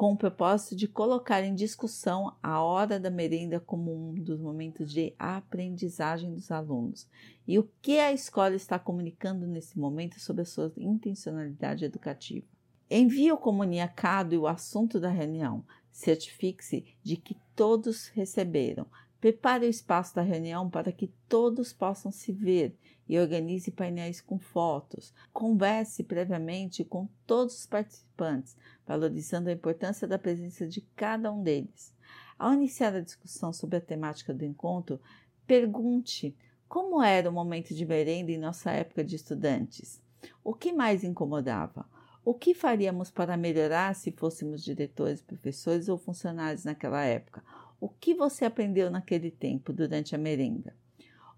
com 0.00 0.12
o 0.12 0.16
propósito 0.16 0.74
de 0.74 0.88
colocar 0.88 1.44
em 1.44 1.54
discussão 1.54 2.34
a 2.42 2.62
hora 2.62 2.98
da 2.98 3.10
merenda 3.10 3.60
como 3.60 3.92
um 3.92 4.14
dos 4.14 4.40
momentos 4.40 4.90
de 4.90 5.14
aprendizagem 5.18 6.32
dos 6.32 6.50
alunos 6.50 7.06
e 7.46 7.58
o 7.58 7.68
que 7.82 7.98
a 7.98 8.10
escola 8.10 8.54
está 8.54 8.78
comunicando 8.78 9.46
nesse 9.46 9.78
momento 9.78 10.18
sobre 10.18 10.40
a 10.40 10.46
sua 10.46 10.72
intencionalidade 10.78 11.84
educativa. 11.84 12.46
Envie 12.90 13.30
o 13.30 13.36
comunicado 13.36 14.34
e 14.34 14.38
o 14.38 14.46
assunto 14.46 14.98
da 14.98 15.10
reunião. 15.10 15.62
Certifique-se 15.92 16.82
de 17.02 17.18
que 17.18 17.36
todos 17.54 18.06
receberam. 18.06 18.86
Prepare 19.20 19.66
o 19.66 19.68
espaço 19.68 20.14
da 20.14 20.22
reunião 20.22 20.70
para 20.70 20.92
que 20.92 21.12
todos 21.28 21.74
possam 21.74 22.10
se 22.10 22.32
ver 22.32 22.74
e 23.10 23.18
organize 23.18 23.72
painéis 23.72 24.20
com 24.20 24.38
fotos. 24.38 25.12
Converse 25.32 26.04
previamente 26.04 26.84
com 26.84 27.08
todos 27.26 27.58
os 27.58 27.66
participantes, 27.66 28.56
valorizando 28.86 29.48
a 29.48 29.52
importância 29.52 30.06
da 30.06 30.16
presença 30.16 30.64
de 30.64 30.80
cada 30.94 31.32
um 31.32 31.42
deles. 31.42 31.92
Ao 32.38 32.52
iniciar 32.52 32.94
a 32.94 33.00
discussão 33.00 33.52
sobre 33.52 33.78
a 33.78 33.80
temática 33.80 34.32
do 34.32 34.44
encontro, 34.44 35.00
pergunte 35.44 36.36
como 36.68 37.02
era 37.02 37.28
o 37.28 37.32
momento 37.32 37.74
de 37.74 37.84
merenda 37.84 38.30
em 38.30 38.38
nossa 38.38 38.70
época 38.70 39.02
de 39.02 39.16
estudantes. 39.16 40.00
O 40.44 40.54
que 40.54 40.72
mais 40.72 41.02
incomodava? 41.02 41.84
O 42.24 42.32
que 42.32 42.54
faríamos 42.54 43.10
para 43.10 43.36
melhorar 43.36 43.92
se 43.96 44.12
fôssemos 44.12 44.62
diretores, 44.62 45.20
professores 45.20 45.88
ou 45.88 45.98
funcionários 45.98 46.62
naquela 46.62 47.02
época? 47.02 47.42
O 47.80 47.88
que 47.88 48.14
você 48.14 48.44
aprendeu 48.44 48.88
naquele 48.88 49.32
tempo 49.32 49.72
durante 49.72 50.14
a 50.14 50.18
merenda? 50.18 50.78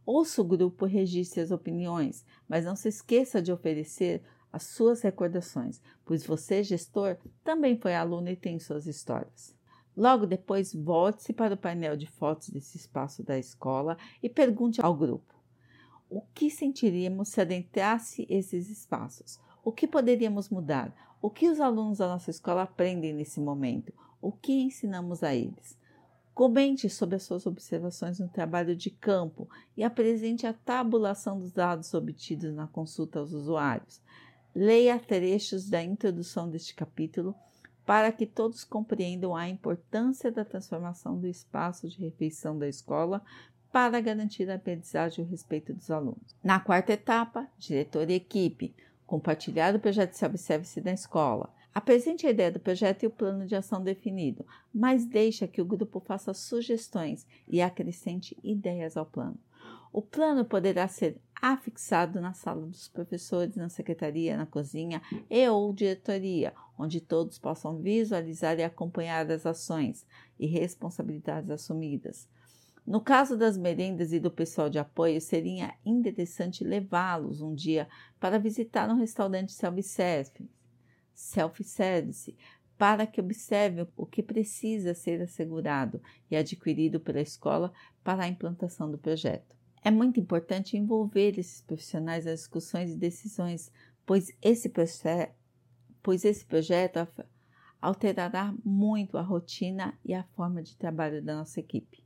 Ouça 0.05 0.43
o 0.43 0.45
grupo 0.45 0.85
registre 0.85 1.41
as 1.41 1.51
opiniões, 1.51 2.25
mas 2.49 2.65
não 2.65 2.75
se 2.75 2.89
esqueça 2.89 3.41
de 3.41 3.53
oferecer 3.53 4.23
as 4.53 4.65
suas 4.65 5.01
recordações, 5.01 5.81
pois 6.05 6.27
você, 6.27 6.63
gestor, 6.63 7.17
também 7.43 7.79
foi 7.79 7.95
aluno 7.95 8.29
e 8.29 8.37
tem 8.37 8.59
suas 8.59 8.87
histórias. 8.87 9.55
Logo 9.97 10.27
depois, 10.27 10.75
volte-se 10.75 11.33
para 11.33 11.55
o 11.55 11.57
painel 11.57 11.97
de 11.97 12.07
fotos 12.07 12.49
desse 12.49 12.77
espaço 12.77 13.23
da 13.23 13.39
escola 13.39 13.97
e 14.23 14.29
pergunte 14.29 14.81
ao 14.81 14.95
grupo: 14.95 15.35
o 16.11 16.21
que 16.35 16.51
sentiríamos 16.51 17.29
se 17.29 17.41
adentrasse 17.41 18.27
esses 18.29 18.69
espaços? 18.69 19.41
O 19.65 19.73
que 19.73 19.87
poderíamos 19.87 20.49
mudar? 20.49 20.95
O 21.23 21.31
que 21.31 21.49
os 21.49 21.61
alunos 21.61 21.99
da 21.99 22.09
nossa 22.09 22.31
escola 22.31 22.63
aprendem 22.63 23.15
nesse 23.15 23.41
momento? 23.41 23.93
O 24.21 24.33
que 24.33 24.53
ensinamos 24.53 25.23
a 25.23 25.35
eles? 25.35 25.79
Comente 26.35 26.89
sobre 26.89 27.17
as 27.17 27.25
suas 27.25 27.47
observações 27.47 28.19
no 28.19 28.29
trabalho 28.29 28.75
de 28.75 28.91
campo 28.91 29.49
e 29.77 29.85
apresente 29.85 30.47
a 30.47 30.53
tabulação 30.53 31.39
dos 31.39 31.53
dados 31.53 31.93
obtidos 31.93 32.55
na 32.55 32.67
consulta 32.67 33.19
aos 33.19 33.33
usuários. 33.33 34.01
Leia 34.55 34.99
trechos 34.99 35.69
da 35.69 35.83
introdução 35.83 36.49
deste 36.49 36.75
capítulo 36.75 37.35
para 37.85 38.13
que 38.13 38.27
todos 38.27 38.65
compreendam 38.65 39.37
a 39.37 39.49
importância 39.49 40.31
da 40.31 40.45
transformação 40.45 41.19
do 41.19 41.27
espaço 41.27 41.89
de 41.89 41.99
refeição 41.99 42.59
da 42.59 42.69
escola 42.69 43.23
para 43.71 44.01
garantir 44.01 44.51
a 44.51 44.55
aprendizagem 44.55 45.25
e 45.25 45.27
o 45.27 45.31
respeito 45.31 45.73
dos 45.73 45.91
alunos. 45.91 46.37
Na 46.43 46.61
quarta 46.61 46.93
etapa, 46.93 47.49
diretor 47.59 48.09
e 48.09 48.15
equipe, 48.15 48.75
compartilhar 49.07 49.75
o 49.75 49.81
projeto 49.81 50.11
de 50.11 50.19
self-service 50.19 50.81
da 50.81 50.93
escola 50.93 51.53
Apresente 51.75 52.27
a 52.27 52.31
ideia 52.31 52.53
do 52.53 52.61
projeto 52.61 53.03
e 53.03 53.07
o 53.07 53.11
plano 53.11 53.47
de 53.47 53.57
ação 53.57 53.83
definido, 53.83 54.45
mas 54.73 55.07
deixa 55.07 55.49
que 55.49 55.63
o 55.63 55.65
grupo 55.65 56.01
faça 56.01 56.35
sugestões 56.35 57.27
e 57.49 57.63
acrescente 57.63 58.37
ideias 58.43 58.97
ao 58.97 59.07
plano. 59.07 59.39
O 59.91 60.03
plano 60.03 60.45
poderá 60.45 60.87
ser 60.87 61.19
afixado 61.41 62.21
na 62.21 62.35
sala 62.35 62.67
dos 62.67 62.89
professores, 62.89 63.57
na 63.57 63.69
secretaria, 63.69 64.37
na 64.37 64.47
cozinha 64.47 65.03
e 65.31 65.49
ou 65.49 65.73
diretoria, 65.73 66.53
onde 66.79 67.01
todos 67.01 67.39
possam 67.39 67.79
visualizar 67.79 68.59
e 68.59 68.63
acompanhar 68.63 69.31
as 69.31 69.47
ações 69.47 70.07
e 70.39 70.47
responsabilidades 70.47 71.51
assumidas. 71.51 72.29
No 72.87 73.01
caso 73.01 73.37
das 73.37 73.57
merendas 73.57 74.13
e 74.13 74.19
do 74.19 74.31
pessoal 74.31 74.69
de 74.69 74.79
apoio, 74.79 75.21
seria 75.21 75.75
interessante 75.85 76.65
levá-los 76.65 77.41
um 77.41 77.55
dia 77.55 77.89
para 78.19 78.39
visitar 78.39 78.91
um 78.91 78.99
restaurante 78.99 79.53
self-service 79.53 80.43
self-service, 81.15 82.37
para 82.77 83.07
que 83.07 83.21
observe 83.21 83.87
o 83.97 84.05
que 84.05 84.23
precisa 84.23 84.95
ser 84.95 85.23
assegurado 85.23 86.03
e 86.31 86.37
adquirido 86.37 86.99
pela 86.99 87.21
escola 87.21 87.73
para 88.03 88.25
a 88.25 88.29
implantação 88.29 88.91
do 88.91 88.99
projeto. 88.99 89.57
É 89.85 89.91
muito 89.91 90.19
importante 90.19 90.77
envolver 90.77 91.39
esses 91.39 91.61
profissionais 91.61 92.25
nas 92.25 92.41
discussões 92.41 92.91
e 92.91 92.97
decisões, 92.97 93.71
pois 94.07 94.37
esse, 94.43 94.73
pois 96.03 96.25
esse 96.25 96.45
projeto 96.45 97.07
alterará 97.81 98.55
muito 98.65 99.19
a 99.19 99.23
rotina 99.23 99.99
e 100.05 100.15
a 100.15 100.23
forma 100.23 100.63
de 100.63 100.77
trabalho 100.77 101.23
da 101.23 101.37
nossa 101.37 101.61
equipe. 101.61 102.02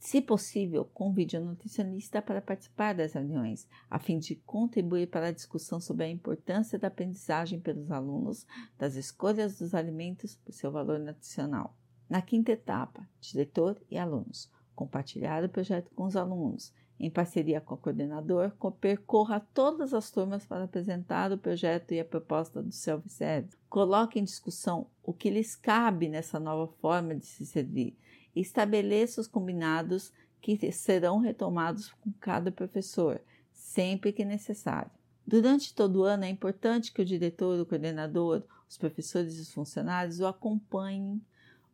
Se 0.00 0.22
possível, 0.22 0.86
convide 0.94 1.36
o 1.36 1.44
nutricionista 1.44 2.22
para 2.22 2.40
participar 2.40 2.94
das 2.94 3.12
reuniões, 3.12 3.68
a 3.88 3.98
fim 3.98 4.18
de 4.18 4.34
contribuir 4.34 5.08
para 5.08 5.26
a 5.26 5.30
discussão 5.30 5.78
sobre 5.78 6.06
a 6.06 6.08
importância 6.08 6.78
da 6.78 6.88
aprendizagem 6.88 7.60
pelos 7.60 7.90
alunos, 7.90 8.46
das 8.78 8.94
escolhas 8.94 9.58
dos 9.58 9.74
alimentos 9.74 10.34
por 10.34 10.52
seu 10.52 10.72
valor 10.72 10.98
nutricional. 10.98 11.76
Na 12.08 12.22
quinta 12.22 12.50
etapa, 12.50 13.06
diretor 13.20 13.78
e 13.90 13.98
alunos. 13.98 14.50
Compartilhar 14.74 15.44
o 15.44 15.50
projeto 15.50 15.90
com 15.94 16.04
os 16.04 16.16
alunos. 16.16 16.72
Em 16.98 17.10
parceria 17.10 17.60
com 17.60 17.74
o 17.74 17.78
coordenador, 17.78 18.52
percorra 18.80 19.46
todas 19.52 19.92
as 19.92 20.10
turmas 20.10 20.46
para 20.46 20.64
apresentar 20.64 21.30
o 21.30 21.38
projeto 21.38 21.92
e 21.92 22.00
a 22.00 22.04
proposta 22.06 22.62
do 22.62 22.72
self-service. 22.72 23.56
Coloque 23.68 24.18
em 24.18 24.24
discussão 24.24 24.86
o 25.02 25.12
que 25.12 25.28
lhes 25.28 25.54
cabe 25.54 26.08
nessa 26.08 26.40
nova 26.40 26.72
forma 26.80 27.14
de 27.14 27.26
se 27.26 27.44
servir 27.44 27.98
estabeleça 28.34 29.20
os 29.20 29.26
combinados 29.26 30.12
que 30.40 30.72
serão 30.72 31.18
retomados 31.18 31.92
com 32.00 32.10
cada 32.20 32.50
professor, 32.50 33.20
sempre 33.52 34.12
que 34.12 34.24
necessário. 34.24 34.90
Durante 35.26 35.74
todo 35.74 36.00
o 36.00 36.04
ano, 36.04 36.24
é 36.24 36.28
importante 36.28 36.92
que 36.92 37.02
o 37.02 37.04
diretor, 37.04 37.60
o 37.60 37.66
coordenador, 37.66 38.42
os 38.68 38.76
professores 38.76 39.38
e 39.38 39.42
os 39.42 39.52
funcionários 39.52 40.20
o 40.20 40.26
acompanhem 40.26 41.20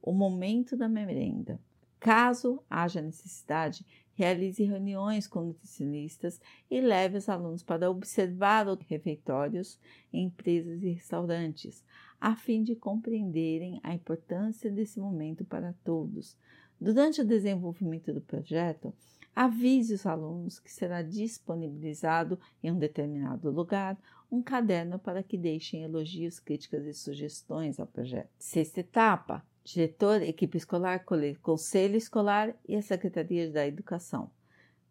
o 0.03 0.12
momento 0.12 0.77
da 0.77 0.88
merenda. 0.88 1.61
Caso 1.99 2.62
haja 2.69 3.01
necessidade, 3.01 3.85
realize 4.17 4.65
reuniões 4.65 5.29
com 5.29 5.43
nutricionistas 5.43 6.41
e 6.69 6.81
leve 6.81 7.19
os 7.19 7.29
alunos 7.29 7.63
para 7.63 7.89
observar 7.89 8.67
os 8.67 8.81
refeitórios 8.89 9.79
em 10.13 10.25
empresas 10.25 10.83
e 10.83 10.91
restaurantes, 10.91 11.85
a 12.21 12.35
fim 12.35 12.65
de 12.65 12.75
compreenderem 12.75 13.79
a 13.85 13.95
importância 13.95 14.71
desse 14.71 14.99
momento 14.99 15.45
para 15.45 15.73
todos. 15.85 16.37
Durante 16.81 17.21
o 17.21 17.25
desenvolvimento 17.25 18.13
do 18.13 18.21
projeto, 18.21 18.93
Avise 19.37 19.93
os 19.93 20.07
alunos 20.07 20.59
que 20.59 20.73
será 20.73 21.03
disponibilizado 21.03 22.41
em 22.63 22.73
um 22.73 22.79
determinado 22.79 23.51
lugar 23.51 23.99
um 24.33 24.43
caderno 24.43 24.99
para 24.99 25.23
que 25.23 25.37
deixem 25.37 25.83
elogios, 25.83 26.41
críticas 26.41 26.87
e 26.87 26.95
sugestões 26.95 27.79
ao 27.79 27.87
projeto. 27.87 28.31
Sexta 28.39 28.81
etapa: 28.81 29.45
diretor, 29.67 30.23
equipe 30.23 30.57
escolar, 30.57 31.05
conselho 31.43 31.97
escolar 31.97 32.55
e 32.69 32.77
a 32.77 32.83
Secretaria 32.83 33.51
da 33.51 33.67
Educação. 33.67 34.31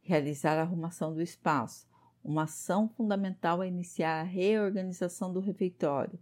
Realizar 0.01 0.57
a 0.57 0.63
arrumação 0.63 1.13
do 1.13 1.21
espaço. 1.21 1.87
Uma 2.21 2.43
ação 2.43 2.89
fundamental 2.89 3.63
é 3.63 3.69
iniciar 3.69 4.19
a 4.19 4.23
reorganização 4.23 5.31
do 5.31 5.39
refeitório. 5.39 6.19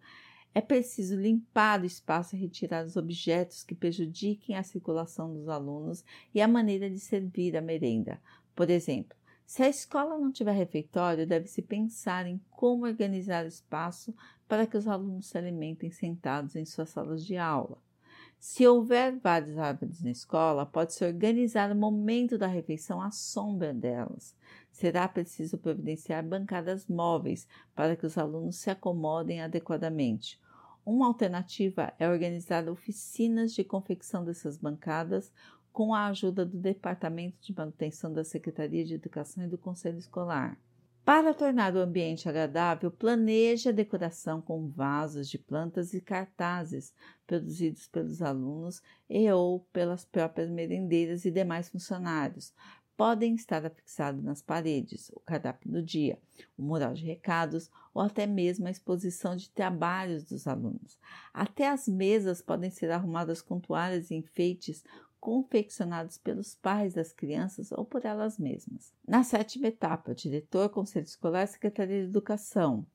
É 0.54 0.62
preciso 0.62 1.16
limpar 1.16 1.82
o 1.82 1.86
espaço 1.86 2.36
e 2.36 2.40
retirar 2.40 2.86
os 2.86 2.96
objetos 2.96 3.64
que 3.64 3.74
prejudiquem 3.74 4.56
a 4.56 4.62
circulação 4.62 5.34
dos 5.34 5.50
alunos 5.50 6.06
e 6.32 6.40
a 6.40 6.48
maneira 6.48 6.88
de 6.88 7.00
servir 7.00 7.58
a 7.58 7.62
merenda. 7.62 8.22
Por 8.56 8.70
exemplo, 8.70 9.18
se 9.48 9.64
a 9.64 9.70
escola 9.70 10.16
não 10.16 10.32
tiver 10.32 10.52
refeitório, 10.52 11.26
deve-se 11.26 11.64
pensar 11.64 12.28
em 12.28 12.40
como 12.52 12.86
organizar 12.86 13.46
o 13.46 13.48
espaço 13.48 14.14
para 14.48 14.68
que 14.68 14.78
os 14.78 14.88
alunos 14.88 15.26
se 15.26 15.40
alimentem 15.40 15.90
sentados 15.90 16.56
em 16.56 16.66
suas 16.66 16.90
salas 16.90 17.26
de 17.26 17.36
aula. 17.36 17.83
Se 18.46 18.68
houver 18.68 19.18
várias 19.20 19.58
árvores 19.58 20.04
na 20.04 20.12
escola, 20.12 20.66
pode-se 20.66 21.06
organizar 21.06 21.72
o 21.72 21.76
momento 21.76 22.38
da 22.38 22.46
refeição 22.46 23.02
à 23.02 23.10
sombra 23.10 23.74
delas. 23.74 24.36
Será 24.70 25.08
preciso 25.08 25.58
providenciar 25.58 26.28
bancadas 26.28 26.86
móveis 26.86 27.48
para 27.74 27.96
que 27.96 28.06
os 28.06 28.18
alunos 28.18 28.58
se 28.58 28.70
acomodem 28.70 29.42
adequadamente. 29.42 30.42
Uma 30.86 31.08
alternativa 31.08 31.94
é 31.98 32.06
organizar 32.10 32.68
oficinas 32.68 33.54
de 33.54 33.64
confecção 33.64 34.26
dessas 34.26 34.58
bancadas 34.58 35.32
com 35.72 35.94
a 35.94 36.08
ajuda 36.08 36.46
do 36.46 36.58
Departamento 36.58 37.38
de 37.40 37.56
Manutenção 37.56 38.12
da 38.12 38.26
Secretaria 38.26 38.84
de 38.84 38.96
Educação 38.96 39.46
e 39.46 39.48
do 39.48 39.58
Conselho 39.58 39.98
Escolar. 39.98 40.60
Para 41.06 41.34
tornar 41.34 41.76
o 41.76 41.80
ambiente 41.80 42.30
agradável, 42.30 42.90
planeje 42.90 43.68
a 43.68 43.74
decoração 43.74 44.42
com 44.42 44.70
vasos 44.70 45.30
de 45.30 45.38
plantas 45.38 45.94
e 45.94 46.00
cartazes 46.00 46.94
produzidos 47.28 47.88
pelos 47.88 48.22
alunos 48.22 48.82
e 49.10 49.30
ou 49.30 49.60
pelas 49.74 50.06
próprias 50.06 50.50
merendeiras 50.50 51.26
e 51.26 51.32
demais 51.32 51.68
funcionários. 51.68 52.54
Podem 52.96 53.36
estar 53.36 53.66
afixados 53.66 54.24
nas 54.24 54.42
paredes 54.42 55.10
o 55.10 55.20
cardápio 55.20 55.70
do 55.70 55.84
dia, 55.84 56.18
o 56.58 56.64
mural 56.64 56.94
de 56.94 57.04
recados 57.04 57.70
ou 57.94 58.02
até 58.02 58.26
mesmo 58.26 58.68
a 58.68 58.72
exposição 58.72 59.36
de 59.36 59.50
trabalhos 59.50 60.24
dos 60.24 60.48
alunos. 60.48 60.98
Até 61.34 61.68
as 61.68 61.86
mesas 61.86 62.42
podem 62.42 62.70
ser 62.70 62.92
arrumadas 62.92 63.42
com 63.42 63.60
toalhas 63.60 64.10
e 64.10 64.16
enfeites 64.16 64.86
confeccionados 65.24 66.18
pelos 66.18 66.54
pais 66.54 66.96
das 66.96 67.14
crianças 67.14 67.72
ou 67.72 67.86
por 67.86 68.04
elas 68.04 68.38
mesmas. 68.38 68.94
Na 69.08 69.24
sétima 69.24 69.68
etapa, 69.68 70.14
diretor, 70.14 70.68
conselho 70.68 71.06
escolar, 71.06 71.48
secretaria 71.48 72.02
de 72.02 72.10
educação. 72.10 72.86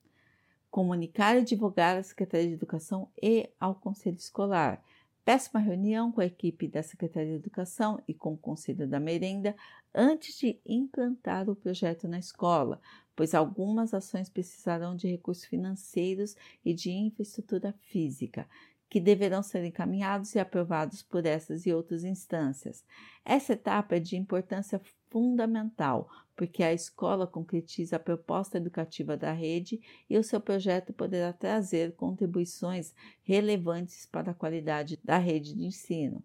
Comunicar 0.71 1.39
e 1.39 1.43
divulgar 1.43 1.97
à 1.97 2.03
Secretaria 2.03 2.49
de 2.49 2.53
Educação 2.53 3.11
e 3.23 3.49
ao 3.59 3.75
Conselho 3.75 4.19
Escolar. 4.19 4.85
Peça 5.25 5.49
uma 5.55 5.65
reunião 5.65 6.13
com 6.13 6.21
a 6.21 6.27
equipe 6.27 6.69
da 6.69 6.83
Secretaria 6.83 7.31
de 7.31 7.37
Educação 7.37 7.99
e 8.07 8.13
com 8.13 8.35
o 8.35 8.39
Conselho 8.39 8.87
da 8.87 9.01
Merenda 9.01 9.57
antes 9.95 10.39
de 10.39 10.61
implantar 10.67 11.49
o 11.49 11.57
projeto 11.57 12.07
na 12.07 12.19
escola, 12.19 12.79
pois 13.17 13.35
algumas 13.35 13.95
ações 13.95 14.29
precisarão 14.29 14.95
de 14.95 15.09
recursos 15.09 15.47
financeiros 15.47 16.37
e 16.63 16.75
de 16.75 16.91
infraestrutura 16.91 17.73
física 17.81 18.47
que 18.89 19.01
deverão 19.01 19.43
ser 19.43 19.65
encaminhados 19.65 20.35
e 20.35 20.39
aprovados 20.39 21.03
por 21.03 21.27
essas 21.27 21.67
e 21.67 21.73
outras 21.73 22.05
instâncias. 22.05 22.85
Essa 23.25 23.53
etapa 23.53 23.97
é 23.97 24.01
de 24.01 24.17
importância 24.17 24.81
fundamental, 25.11 26.09
porque 26.35 26.63
a 26.63 26.73
escola 26.73 27.27
concretiza 27.27 27.97
a 27.97 28.01
proposta 28.01 28.57
educativa 28.57 29.17
da 29.17 29.33
rede 29.33 29.81
e 30.09 30.17
o 30.17 30.25
seu 30.25 30.41
projeto 30.41 30.93
poderá 30.93 31.33
trazer 31.33 31.95
contribuições 31.97 32.95
relevantes 33.23 34.07
para 34.07 34.31
a 34.31 34.35
qualidade 34.35 34.99
da 35.03 35.19
rede 35.19 35.55
de 35.55 35.67
ensino. 35.67 36.23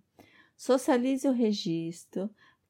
Socialize 0.55 1.27
o 1.27 1.33
registro 1.33 2.29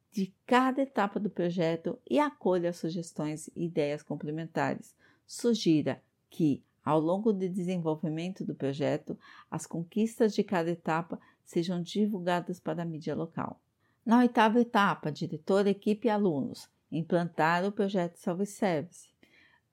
de 0.09 0.33
cada 0.45 0.81
etapa 0.81 1.19
do 1.19 1.29
projeto 1.29 1.99
e 2.09 2.19
acolha 2.19 2.71
sugestões 2.71 3.49
e 3.55 3.65
ideias 3.65 4.01
complementares. 4.01 4.95
Sugira 5.25 6.01
que 6.29 6.63
ao 6.83 6.99
longo 6.99 7.31
do 7.31 7.49
desenvolvimento 7.49 8.43
do 8.43 8.53
projeto, 8.53 9.17
as 9.49 9.65
conquistas 9.65 10.33
de 10.33 10.43
cada 10.43 10.71
etapa 10.71 11.19
sejam 11.45 11.81
divulgadas 11.81 12.59
para 12.59 12.83
a 12.83 12.85
mídia 12.85 13.15
local. 13.15 13.59
Na 14.05 14.19
oitava 14.19 14.59
etapa, 14.59 15.11
diretor, 15.11 15.65
equipe 15.65 16.07
e 16.07 16.11
alunos, 16.11 16.69
implantar 16.91 17.65
o 17.65 17.71
projeto 17.71 18.17
Self-Service. 18.17 19.07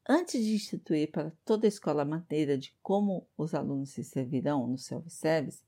Antes 0.08 0.44
de 0.44 0.54
instituir 0.54 1.10
para 1.10 1.32
toda 1.44 1.66
a 1.66 1.68
escola 1.68 2.02
a 2.02 2.04
maneira 2.04 2.56
de 2.56 2.74
como 2.82 3.26
os 3.36 3.54
alunos 3.54 3.90
se 3.90 4.02
servirão 4.02 4.66
no 4.66 4.78
self-service, 4.78 5.62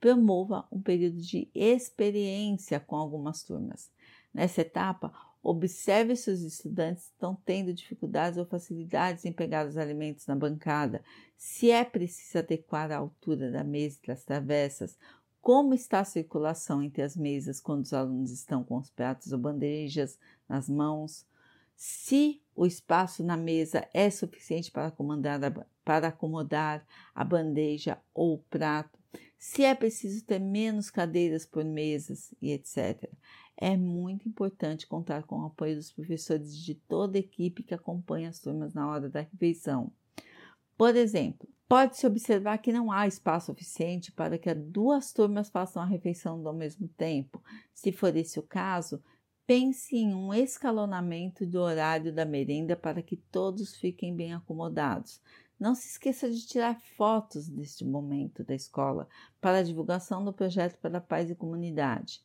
promova 0.00 0.66
um 0.70 0.80
período 0.80 1.18
de 1.18 1.48
experiência 1.54 2.78
com 2.78 2.96
algumas 2.96 3.42
turmas. 3.42 3.90
Nessa 4.32 4.60
etapa, 4.60 5.12
Observe 5.46 6.16
se 6.16 6.30
os 6.30 6.40
estudantes 6.40 7.04
estão 7.04 7.36
tendo 7.44 7.74
dificuldades 7.74 8.38
ou 8.38 8.46
facilidades 8.46 9.26
em 9.26 9.32
pegar 9.32 9.66
os 9.66 9.76
alimentos 9.76 10.26
na 10.26 10.34
bancada, 10.34 11.02
se 11.36 11.70
é 11.70 11.84
preciso 11.84 12.38
adequar 12.38 12.90
a 12.90 12.96
altura 12.96 13.50
da 13.50 13.62
mesa 13.62 13.98
e 14.02 14.06
das 14.06 14.24
travessas, 14.24 14.98
como 15.42 15.74
está 15.74 16.00
a 16.00 16.04
circulação 16.04 16.82
entre 16.82 17.02
as 17.02 17.14
mesas 17.14 17.60
quando 17.60 17.82
os 17.82 17.92
alunos 17.92 18.30
estão 18.30 18.64
com 18.64 18.78
os 18.78 18.88
pratos 18.88 19.32
ou 19.32 19.38
bandejas 19.38 20.18
nas 20.48 20.66
mãos, 20.66 21.26
se 21.76 22.40
o 22.56 22.64
espaço 22.64 23.22
na 23.22 23.36
mesa 23.36 23.86
é 23.92 24.08
suficiente 24.08 24.70
para, 24.70 24.90
para 25.84 26.08
acomodar 26.08 26.86
a 27.14 27.22
bandeja 27.22 27.98
ou 28.14 28.36
o 28.36 28.38
prato, 28.38 28.98
se 29.38 29.62
é 29.62 29.74
preciso 29.74 30.24
ter 30.24 30.38
menos 30.38 30.90
cadeiras 30.90 31.44
por 31.44 31.64
mesas 31.64 32.34
e 32.40 32.52
etc. 32.52 33.10
É 33.56 33.76
muito 33.76 34.28
importante 34.28 34.86
contar 34.86 35.24
com 35.24 35.40
o 35.40 35.46
apoio 35.46 35.76
dos 35.76 35.92
professores 35.92 36.56
de 36.56 36.74
toda 36.74 37.18
a 37.18 37.20
equipe 37.20 37.62
que 37.62 37.74
acompanha 37.74 38.28
as 38.28 38.40
turmas 38.40 38.74
na 38.74 38.88
hora 38.88 39.08
da 39.08 39.20
refeição. 39.20 39.92
Por 40.76 40.96
exemplo, 40.96 41.48
pode-se 41.68 42.06
observar 42.06 42.58
que 42.58 42.72
não 42.72 42.90
há 42.90 43.06
espaço 43.06 43.46
suficiente 43.46 44.10
para 44.10 44.38
que 44.38 44.52
duas 44.54 45.12
turmas 45.12 45.48
façam 45.48 45.82
a 45.82 45.86
refeição 45.86 46.46
ao 46.46 46.54
mesmo 46.54 46.88
tempo. 46.88 47.42
Se 47.72 47.92
for 47.92 48.14
esse 48.16 48.40
o 48.40 48.42
caso, 48.42 49.02
pense 49.46 49.94
em 49.96 50.14
um 50.14 50.32
escalonamento 50.32 51.46
do 51.46 51.60
horário 51.60 52.12
da 52.12 52.24
merenda 52.24 52.74
para 52.74 53.02
que 53.02 53.16
todos 53.16 53.76
fiquem 53.76 54.14
bem 54.14 54.34
acomodados. 54.34 55.20
Não 55.64 55.74
se 55.74 55.88
esqueça 55.88 56.30
de 56.30 56.46
tirar 56.46 56.78
fotos 56.78 57.48
deste 57.48 57.86
momento 57.86 58.44
da 58.44 58.54
escola 58.54 59.08
para 59.40 59.60
a 59.60 59.62
divulgação 59.62 60.22
do 60.22 60.30
projeto 60.30 60.76
para 60.76 60.98
a 60.98 61.00
paz 61.00 61.30
e 61.30 61.34
comunidade. 61.34 62.22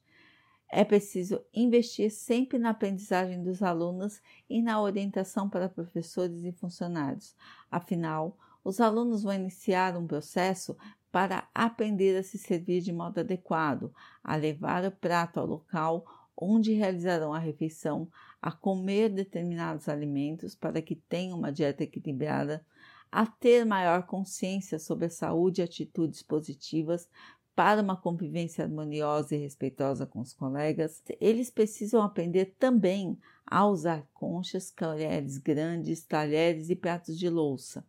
É 0.69 0.84
preciso 0.84 1.41
investir 1.54 2.12
sempre 2.12 2.60
na 2.60 2.71
aprendizagem 2.71 3.41
dos 3.41 3.63
alunos 3.63 4.21
e 4.49 4.62
na 4.62 4.82
orientação 4.82 5.49
para 5.49 5.69
professores 5.69 6.43
e 6.43 6.52
funcionários. 6.52 7.34
Afinal, 7.71 8.38
os 8.62 8.82
alunos 8.82 9.23
vão 9.23 9.34
iniciar 9.34 9.95
um 9.95 10.06
processo 10.06 10.75
para 11.10 11.47
aprender 11.56 12.17
a 12.17 12.23
se 12.23 12.38
servir 12.38 12.82
de 12.82 12.91
modo 12.91 13.21
adequado, 13.21 13.93
a 14.21 14.36
levar 14.36 14.84
o 14.84 14.91
prato 14.91 15.39
ao 15.39 15.45
local 15.45 16.06
onde 16.36 16.73
realizarão 16.73 17.34
a 17.34 17.39
refeição, 17.39 18.10
a 18.41 18.52
comer 18.52 19.10
determinados 19.10 19.89
alimentos 19.89 20.56
para 20.56 20.82
que 20.82 20.95
tenham 20.95 21.38
uma 21.38 21.52
dieta 21.52 21.84
equilibrada, 21.84 22.65
a 23.11 23.25
ter 23.25 23.65
maior 23.65 24.05
consciência 24.05 24.77
sobre 24.77 25.05
a 25.05 25.09
saúde 25.09 25.61
e 25.61 25.63
atitudes 25.63 26.21
positivas 26.21 27.09
para 27.55 27.81
uma 27.81 27.97
convivência 27.97 28.63
harmoniosa 28.63 29.35
e 29.35 29.39
respeitosa 29.39 30.05
com 30.05 30.21
os 30.21 30.31
colegas, 30.31 31.03
eles 31.19 31.49
precisam 31.49 32.01
aprender 32.01 32.55
também 32.57 33.19
a 33.45 33.67
usar 33.67 34.07
conchas, 34.13 34.71
colheres 34.71 35.37
grandes, 35.37 36.05
talheres 36.05 36.69
e 36.69 36.75
pratos 36.75 37.19
de 37.19 37.29
louça. 37.29 37.85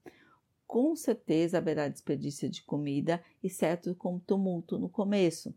Com 0.67 0.97
certeza 0.97 1.59
haverá 1.59 1.87
desperdício 1.87 2.51
de 2.51 2.63
comida 2.63 3.23
e 3.43 3.49
certo 3.49 3.97
tumulto 4.27 4.77
no 4.77 4.89
começo. 4.89 5.55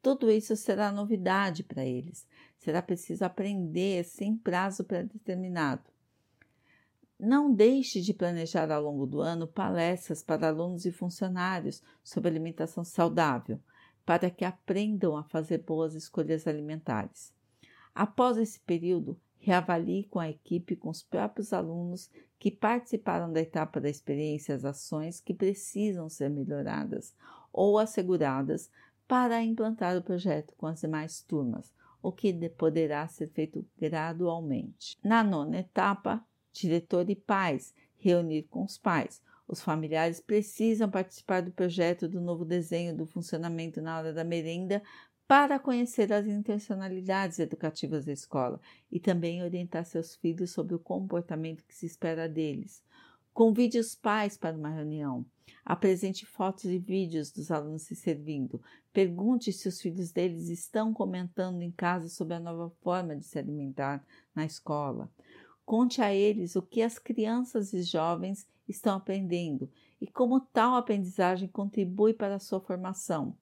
Tudo 0.00 0.30
isso 0.30 0.56
será 0.56 0.90
novidade 0.90 1.62
para 1.62 1.84
eles. 1.84 2.26
Será 2.58 2.80
preciso 2.80 3.24
aprender 3.24 4.04
sem 4.04 4.36
prazo 4.36 4.84
pré-determinado. 4.84 5.82
Não 7.22 7.52
deixe 7.52 8.00
de 8.00 8.14
planejar 8.14 8.70
ao 8.70 8.82
longo 8.82 9.06
do 9.06 9.20
ano 9.20 9.46
palestras 9.46 10.22
para 10.22 10.48
alunos 10.48 10.86
e 10.86 10.90
funcionários 10.90 11.82
sobre 12.02 12.30
alimentação 12.30 12.82
saudável, 12.82 13.60
para 14.06 14.30
que 14.30 14.42
aprendam 14.42 15.14
a 15.16 15.22
fazer 15.22 15.58
boas 15.58 15.94
escolhas 15.94 16.46
alimentares. 16.46 17.32
Após 17.94 18.38
esse 18.38 18.58
período, 18.60 19.20
reavalie 19.36 20.04
com 20.04 20.18
a 20.18 20.30
equipe 20.30 20.72
e 20.72 20.76
com 20.76 20.88
os 20.88 21.02
próprios 21.02 21.52
alunos 21.52 22.10
que 22.38 22.50
participaram 22.50 23.30
da 23.30 23.40
etapa 23.40 23.80
da 23.80 23.90
experiência 23.90 24.54
as 24.54 24.64
ações 24.64 25.20
que 25.20 25.34
precisam 25.34 26.08
ser 26.08 26.30
melhoradas 26.30 27.14
ou 27.52 27.78
asseguradas 27.78 28.70
para 29.06 29.42
implantar 29.42 29.94
o 29.96 30.02
projeto 30.02 30.54
com 30.56 30.66
as 30.66 30.80
demais 30.80 31.22
turmas. 31.22 31.70
o 32.02 32.10
que 32.10 32.32
poderá 32.48 33.06
ser 33.08 33.28
feito 33.28 33.62
gradualmente. 33.78 34.96
Na 35.04 35.22
nona 35.22 35.58
etapa, 35.58 36.24
diretor 36.52 37.08
e 37.10 37.16
pais, 37.16 37.74
reunir 37.98 38.44
com 38.44 38.64
os 38.64 38.78
pais. 38.78 39.22
Os 39.46 39.60
familiares 39.60 40.20
precisam 40.20 40.88
participar 40.88 41.42
do 41.42 41.50
projeto 41.50 42.08
do 42.08 42.20
novo 42.20 42.44
desenho 42.44 42.96
do 42.96 43.04
funcionamento 43.04 43.82
na 43.82 43.98
hora 43.98 44.12
da 44.12 44.22
merenda 44.22 44.82
para 45.26 45.58
conhecer 45.60 46.12
as 46.12 46.26
intencionalidades 46.26 47.38
educativas 47.38 48.04
da 48.04 48.12
escola 48.12 48.60
e 48.90 48.98
também 48.98 49.42
orientar 49.42 49.84
seus 49.84 50.16
filhos 50.16 50.50
sobre 50.50 50.74
o 50.74 50.78
comportamento 50.78 51.64
que 51.64 51.74
se 51.74 51.86
espera 51.86 52.28
deles. 52.28 52.82
Convide 53.32 53.78
os 53.78 53.94
pais 53.94 54.36
para 54.36 54.56
uma 54.56 54.70
reunião. 54.70 55.24
Apresente 55.64 56.26
fotos 56.26 56.64
e 56.64 56.78
vídeos 56.78 57.30
dos 57.30 57.50
alunos 57.50 57.82
se 57.82 57.94
servindo. 57.94 58.60
Pergunte 58.92 59.52
se 59.52 59.68
os 59.68 59.80
filhos 59.80 60.10
deles 60.10 60.48
estão 60.48 60.92
comentando 60.92 61.62
em 61.62 61.70
casa 61.70 62.08
sobre 62.08 62.34
a 62.34 62.40
nova 62.40 62.70
forma 62.82 63.14
de 63.14 63.24
se 63.24 63.38
alimentar 63.38 64.04
na 64.34 64.44
escola. 64.44 65.08
Conte 65.70 66.02
a 66.02 66.12
eles 66.12 66.56
o 66.56 66.62
que 66.62 66.82
as 66.82 66.98
crianças 66.98 67.72
e 67.72 67.84
jovens 67.84 68.44
estão 68.68 68.96
aprendendo 68.96 69.70
e 70.00 70.06
como 70.08 70.40
tal 70.40 70.74
aprendizagem 70.74 71.46
contribui 71.46 72.12
para 72.12 72.34
a 72.34 72.40
sua 72.40 72.60
formação. 72.60 73.36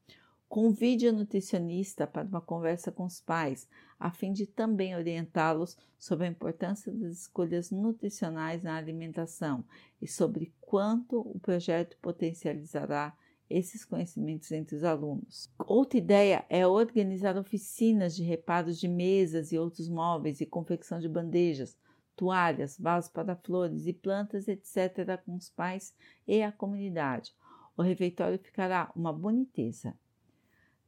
Convide 0.47 1.09
o 1.09 1.13
nutricionista 1.15 2.07
para 2.07 2.29
uma 2.29 2.43
conversa 2.43 2.93
com 2.93 3.07
os 3.07 3.19
pais, 3.19 3.67
a 3.99 4.11
fim 4.11 4.31
de 4.31 4.45
também 4.45 4.95
orientá-los 4.95 5.75
sobre 5.99 6.27
a 6.27 6.31
importância 6.31 6.93
das 6.93 7.17
escolhas 7.17 7.71
nutricionais 7.71 8.63
na 8.63 8.77
alimentação 8.77 9.65
e 9.99 10.07
sobre 10.07 10.53
quanto 10.61 11.21
o 11.21 11.41
projeto 11.41 11.97
potencializará 11.97 13.17
esses 13.49 13.87
conhecimentos 13.87 14.53
entre 14.53 14.77
os 14.77 14.85
alunos. 14.85 15.51
Outra 15.59 15.97
ideia 15.97 16.45
é 16.51 16.67
organizar 16.67 17.39
oficinas 17.39 18.15
de 18.15 18.23
reparos 18.23 18.79
de 18.79 18.87
mesas 18.87 19.51
e 19.51 19.59
outros 19.59 19.89
móveis 19.89 20.43
e 20.43 20.47
confecção 20.47 21.01
de 21.01 21.09
bandejas, 21.09 21.75
toalhas, 22.19 22.77
vasos 22.77 23.09
para 23.09 23.37
flores 23.37 23.87
e 23.87 23.93
plantas, 23.93 24.49
etc., 24.49 25.23
com 25.25 25.37
os 25.37 25.49
pais 25.49 25.95
e 26.27 26.43
a 26.43 26.51
comunidade. 26.51 27.33
O 27.77 27.83
refeitório 27.83 28.39
ficará 28.41 28.91
uma 28.95 29.13
boniteza. 29.13 29.95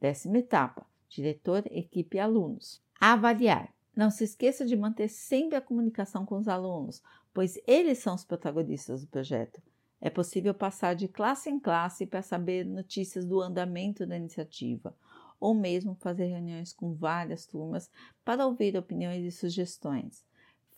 Décima 0.01 0.39
etapa: 0.39 0.85
diretor, 1.09 1.63
equipe 1.71 2.17
e 2.17 2.21
alunos. 2.21 2.83
Avaliar. 3.01 3.73
Não 3.95 4.11
se 4.11 4.25
esqueça 4.25 4.67
de 4.67 4.77
manter 4.77 5.09
sempre 5.09 5.57
a 5.57 5.61
comunicação 5.61 6.27
com 6.27 6.37
os 6.37 6.49
alunos, 6.49 7.03
pois 7.33 7.59
eles 7.67 7.99
são 7.99 8.15
os 8.15 8.25
protagonistas 8.25 9.03
do 9.03 9.09
projeto. 9.09 9.63
É 10.01 10.11
possível 10.11 10.55
passar 10.55 10.95
de 10.95 11.07
classe 11.07 11.51
em 11.51 11.61
classe 11.61 12.07
para 12.07 12.23
saber 12.23 12.65
notícias 12.65 13.25
do 13.25 13.41
andamento 13.41 14.07
da 14.07 14.17
iniciativa, 14.17 14.97
ou 15.39 15.55
mesmo 15.55 15.95
fazer 15.95 16.27
reuniões 16.27 16.73
com 16.73 16.95
várias 16.95 17.47
turmas 17.47 17.91
para 18.25 18.47
ouvir 18.47 18.77
opiniões 18.77 19.25
e 19.25 19.31
sugestões. 19.31 20.25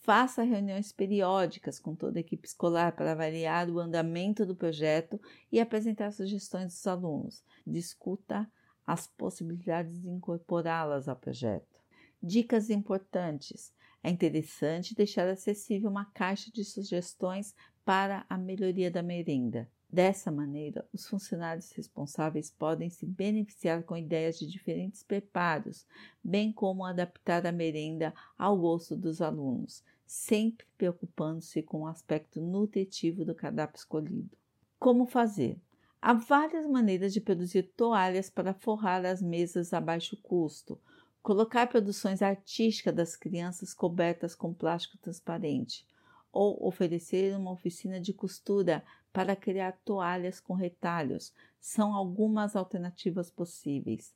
Faça 0.04 0.42
reuniões 0.42 0.90
periódicas 0.90 1.78
com 1.78 1.94
toda 1.94 2.18
a 2.18 2.20
equipe 2.20 2.48
escolar 2.48 2.90
para 2.96 3.12
avaliar 3.12 3.70
o 3.70 3.78
andamento 3.78 4.44
do 4.44 4.56
projeto 4.56 5.20
e 5.50 5.60
apresentar 5.60 6.10
sugestões 6.10 6.74
dos 6.74 6.86
alunos. 6.88 7.44
Discuta 7.64 8.50
as 8.84 9.06
possibilidades 9.06 10.02
de 10.02 10.08
incorporá-las 10.08 11.08
ao 11.08 11.14
projeto. 11.14 11.80
Dicas 12.20 12.68
importantes: 12.68 13.72
é 14.02 14.10
interessante 14.10 14.92
deixar 14.92 15.28
acessível 15.28 15.88
uma 15.88 16.06
caixa 16.06 16.50
de 16.50 16.64
sugestões 16.64 17.54
para 17.84 18.26
a 18.28 18.36
melhoria 18.36 18.90
da 18.90 19.04
merenda. 19.04 19.70
Dessa 19.88 20.32
maneira, 20.32 20.88
os 20.90 21.06
funcionários 21.06 21.70
responsáveis 21.72 22.50
podem 22.50 22.88
se 22.88 23.04
beneficiar 23.04 23.82
com 23.82 23.94
ideias 23.94 24.38
de 24.38 24.46
diferentes 24.46 25.02
preparos, 25.02 25.86
bem 26.24 26.50
como 26.50 26.82
adaptar 26.82 27.46
a 27.46 27.52
merenda 27.52 28.14
ao 28.38 28.56
gosto 28.56 28.96
dos 28.96 29.20
alunos, 29.20 29.84
sempre 30.06 30.66
preocupando-se 30.76 31.62
com 31.62 31.82
o 31.82 31.86
aspecto 31.86 32.40
nutritivo 32.40 33.24
do 33.24 33.34
cardápio 33.34 33.78
escolhido. 33.78 34.36
Como 34.78 35.06
fazer? 35.06 35.60
Há 36.00 36.14
várias 36.14 36.66
maneiras 36.66 37.12
de 37.12 37.20
produzir 37.20 37.62
toalhas 37.76 38.28
para 38.28 38.52
forrar 38.52 39.06
as 39.06 39.22
mesas 39.22 39.72
a 39.72 39.80
baixo 39.80 40.16
custo. 40.16 40.80
Colocar 41.22 41.68
produções 41.68 42.20
artísticas 42.20 42.92
das 42.92 43.14
crianças 43.14 43.72
cobertas 43.72 44.34
com 44.34 44.52
plástico 44.52 44.98
transparente. 44.98 45.86
Ou 46.32 46.66
oferecer 46.66 47.36
uma 47.36 47.52
oficina 47.52 48.00
de 48.00 48.12
costura 48.12 48.82
para 49.12 49.36
criar 49.36 49.78
toalhas 49.84 50.40
com 50.40 50.54
retalhos. 50.54 51.32
São 51.60 51.94
algumas 51.94 52.56
alternativas 52.56 53.30
possíveis. 53.30 54.12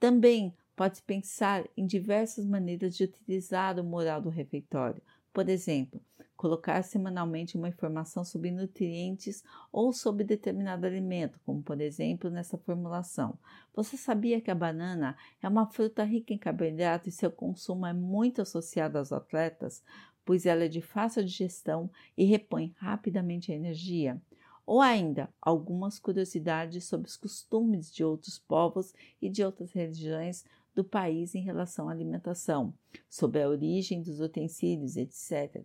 Também 0.00 0.52
pode 0.74 1.00
pensar 1.02 1.64
em 1.76 1.86
diversas 1.86 2.44
maneiras 2.44 2.96
de 2.96 3.04
utilizar 3.04 3.78
o 3.78 3.84
mural 3.84 4.20
do 4.20 4.30
refeitório. 4.30 5.00
Por 5.32 5.48
exemplo, 5.48 6.00
colocar 6.36 6.82
semanalmente 6.82 7.56
uma 7.56 7.68
informação 7.68 8.24
sobre 8.24 8.50
nutrientes 8.50 9.44
ou 9.70 9.92
sobre 9.92 10.24
determinado 10.24 10.84
alimento, 10.84 11.38
como 11.46 11.62
por 11.62 11.80
exemplo 11.80 12.28
nessa 12.28 12.58
formulação. 12.58 13.38
Você 13.72 13.96
sabia 13.96 14.40
que 14.40 14.50
a 14.50 14.54
banana 14.54 15.16
é 15.40 15.48
uma 15.48 15.66
fruta 15.66 16.02
rica 16.02 16.34
em 16.34 16.38
carboidrato 16.38 17.08
e 17.08 17.12
seu 17.12 17.30
consumo 17.30 17.86
é 17.86 17.92
muito 17.92 18.42
associado 18.42 18.98
aos 18.98 19.12
atletas, 19.12 19.84
pois 20.24 20.44
ela 20.44 20.64
é 20.64 20.68
de 20.68 20.82
fácil 20.82 21.24
digestão 21.24 21.88
e 22.16 22.24
repõe 22.24 22.74
rapidamente 22.76 23.52
a 23.52 23.54
energia? 23.54 24.20
Ou 24.66 24.80
ainda, 24.80 25.28
algumas 25.40 25.98
curiosidades 25.98 26.84
sobre 26.84 27.08
os 27.08 27.16
costumes 27.16 27.92
de 27.92 28.04
outros 28.04 28.38
povos 28.38 28.92
e 29.20 29.28
de 29.28 29.44
outras 29.44 29.72
religiões 29.72 30.44
do 30.74 30.84
país 30.84 31.34
em 31.34 31.42
relação 31.42 31.88
à 31.88 31.92
alimentação, 31.92 32.72
sobre 33.08 33.42
a 33.42 33.48
origem 33.48 34.02
dos 34.02 34.20
utensílios, 34.20 34.96
etc. 34.96 35.64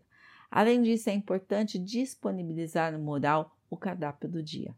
Além 0.50 0.82
disso, 0.82 1.10
é 1.10 1.14
importante 1.14 1.78
disponibilizar 1.78 2.92
no 2.92 3.00
mural 3.00 3.56
o 3.70 3.78
cardápio 3.78 4.30
do 4.30 4.42
dia. 4.42 4.76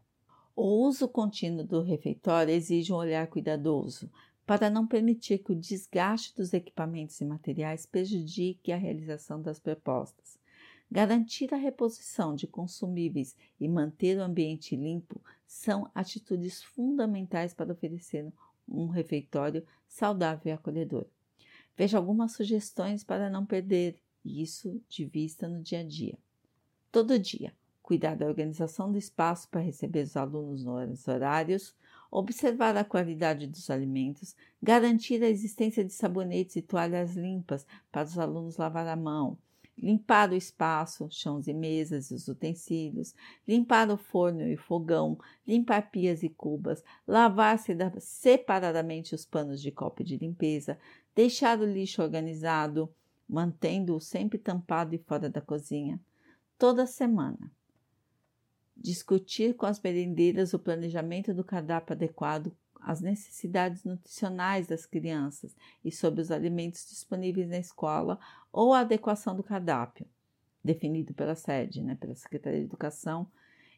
O 0.54 0.86
uso 0.86 1.08
contínuo 1.08 1.64
do 1.64 1.80
refeitório 1.80 2.52
exige 2.52 2.92
um 2.92 2.96
olhar 2.96 3.26
cuidadoso 3.28 4.10
para 4.46 4.68
não 4.68 4.86
permitir 4.86 5.38
que 5.38 5.52
o 5.52 5.54
desgaste 5.54 6.34
dos 6.34 6.52
equipamentos 6.52 7.20
e 7.20 7.24
materiais 7.24 7.86
prejudique 7.86 8.72
a 8.72 8.76
realização 8.76 9.40
das 9.40 9.60
propostas. 9.60 10.38
Garantir 10.90 11.54
a 11.54 11.56
reposição 11.56 12.34
de 12.34 12.48
consumíveis 12.48 13.36
e 13.60 13.68
manter 13.68 14.18
o 14.18 14.24
ambiente 14.24 14.74
limpo 14.74 15.22
são 15.46 15.88
atitudes 15.94 16.62
fundamentais 16.64 17.54
para 17.54 17.72
oferecer 17.72 18.26
um 18.68 18.88
refeitório 18.88 19.64
saudável 19.90 20.50
e 20.50 20.52
acolhedor. 20.52 21.04
Veja 21.76 21.98
algumas 21.98 22.32
sugestões 22.32 23.04
para 23.04 23.28
não 23.28 23.44
perder 23.44 24.00
isso 24.24 24.80
de 24.88 25.04
vista 25.04 25.48
no 25.48 25.60
dia 25.60 25.80
a 25.80 25.84
dia. 25.84 26.16
Todo 26.92 27.18
dia, 27.18 27.52
cuidar 27.82 28.16
da 28.16 28.26
organização 28.26 28.90
do 28.90 28.96
espaço 28.96 29.48
para 29.48 29.60
receber 29.60 30.04
os 30.04 30.16
alunos 30.16 30.64
nos 30.64 31.08
horários, 31.08 31.74
observar 32.10 32.76
a 32.76 32.84
qualidade 32.84 33.46
dos 33.46 33.68
alimentos, 33.68 34.34
garantir 34.62 35.22
a 35.22 35.28
existência 35.28 35.84
de 35.84 35.92
sabonetes 35.92 36.56
e 36.56 36.62
toalhas 36.62 37.16
limpas 37.16 37.66
para 37.90 38.06
os 38.06 38.18
alunos 38.18 38.56
lavar 38.56 38.86
a 38.86 38.96
mão, 38.96 39.38
limpar 39.82 40.30
o 40.30 40.34
espaço, 40.34 41.08
chãos 41.10 41.48
e 41.48 41.54
mesas 41.54 42.10
e 42.10 42.14
os 42.14 42.28
utensílios, 42.28 43.14
limpar 43.48 43.90
o 43.90 43.96
forno 43.96 44.42
e 44.42 44.54
o 44.54 44.58
fogão, 44.58 45.18
limpar 45.46 45.90
pias 45.90 46.22
e 46.22 46.28
cubas, 46.28 46.84
lavar 47.06 47.58
separadamente 47.98 49.14
os 49.14 49.24
panos 49.24 49.60
de 49.60 49.70
copo 49.70 50.04
de 50.04 50.16
limpeza, 50.16 50.78
deixar 51.14 51.58
o 51.58 51.64
lixo 51.64 52.02
organizado, 52.02 52.92
mantendo-o 53.28 54.00
sempre 54.00 54.38
tampado 54.38 54.94
e 54.94 54.98
fora 54.98 55.30
da 55.30 55.40
cozinha, 55.40 55.98
toda 56.58 56.86
semana. 56.86 57.50
Discutir 58.76 59.54
com 59.54 59.66
as 59.66 59.80
merendeiras 59.80 60.52
o 60.54 60.58
planejamento 60.58 61.34
do 61.34 61.44
cardápio 61.44 61.94
adequado 61.94 62.52
às 62.80 63.00
necessidades 63.00 63.84
nutricionais 63.84 64.66
das 64.66 64.86
crianças 64.86 65.56
e 65.84 65.92
sobre 65.92 66.20
os 66.20 66.30
alimentos 66.30 66.88
disponíveis 66.88 67.48
na 67.48 67.58
escola 67.58 68.18
ou 68.52 68.72
a 68.72 68.80
adequação 68.80 69.36
do 69.36 69.42
cardápio, 69.42 70.06
definido 70.62 71.14
pela 71.14 71.34
sede, 71.34 71.82
né, 71.82 71.94
pela 71.94 72.14
Secretaria 72.14 72.60
de 72.60 72.66
Educação, 72.66 73.26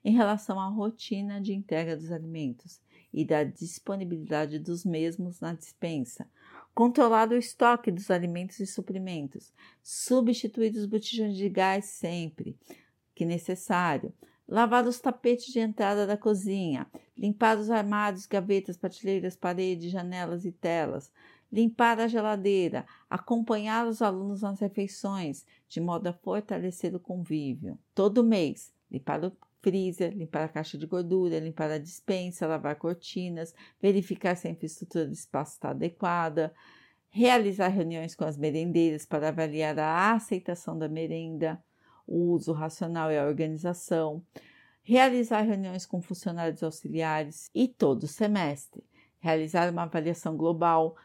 em 0.04 0.12
relação 0.12 0.58
à 0.58 0.66
rotina 0.68 1.40
de 1.40 1.52
entrega 1.52 1.96
dos 1.96 2.10
alimentos 2.10 2.80
e 3.12 3.24
da 3.24 3.44
disponibilidade 3.44 4.58
dos 4.58 4.84
mesmos 4.84 5.40
na 5.40 5.54
dispensa, 5.54 6.28
controlar 6.74 7.28
o 7.28 7.36
estoque 7.36 7.90
dos 7.90 8.10
alimentos 8.10 8.58
e 8.58 8.66
suprimentos, 8.66 9.52
substituir 9.82 10.74
os 10.74 10.86
botijões 10.86 11.36
de 11.36 11.48
gás 11.48 11.84
sempre 11.84 12.56
que 13.14 13.24
necessário, 13.24 14.12
lavar 14.52 14.86
os 14.86 15.00
tapetes 15.00 15.50
de 15.50 15.60
entrada 15.60 16.06
da 16.06 16.14
cozinha, 16.14 16.86
limpar 17.16 17.56
os 17.56 17.70
armários, 17.70 18.26
gavetas, 18.26 18.76
prateleiras, 18.76 19.34
paredes, 19.34 19.90
janelas 19.90 20.44
e 20.44 20.52
telas, 20.52 21.10
limpar 21.50 21.98
a 21.98 22.06
geladeira, 22.06 22.84
acompanhar 23.08 23.86
os 23.86 24.02
alunos 24.02 24.42
nas 24.42 24.60
refeições, 24.60 25.46
de 25.66 25.80
modo 25.80 26.06
a 26.06 26.12
fortalecer 26.12 26.94
o 26.94 27.00
convívio. 27.00 27.78
Todo 27.94 28.22
mês, 28.22 28.70
limpar 28.90 29.24
o 29.24 29.32
freezer, 29.62 30.12
limpar 30.12 30.44
a 30.44 30.48
caixa 30.48 30.76
de 30.76 30.86
gordura, 30.86 31.38
limpar 31.38 31.70
a 31.70 31.78
dispensa, 31.78 32.46
lavar 32.46 32.76
cortinas, 32.76 33.54
verificar 33.80 34.36
se 34.36 34.48
a 34.48 34.50
infraestrutura 34.50 35.06
do 35.06 35.14
espaço 35.14 35.52
está 35.52 35.70
adequada, 35.70 36.52
realizar 37.08 37.68
reuniões 37.68 38.14
com 38.14 38.24
as 38.24 38.36
merendeiras 38.36 39.06
para 39.06 39.28
avaliar 39.28 39.78
a 39.78 40.12
aceitação 40.12 40.78
da 40.78 40.90
merenda, 40.90 41.58
o 42.06 42.32
uso 42.32 42.52
racional 42.52 43.10
e 43.10 43.18
a 43.18 43.26
organização, 43.26 44.24
realizar 44.82 45.42
reuniões 45.42 45.86
com 45.86 46.02
funcionários 46.02 46.62
auxiliares 46.62 47.50
e 47.54 47.68
todo 47.68 48.06
semestre, 48.06 48.84
realizar 49.18 49.70
uma 49.70 49.82
avaliação 49.82 50.36
global, 50.36 50.96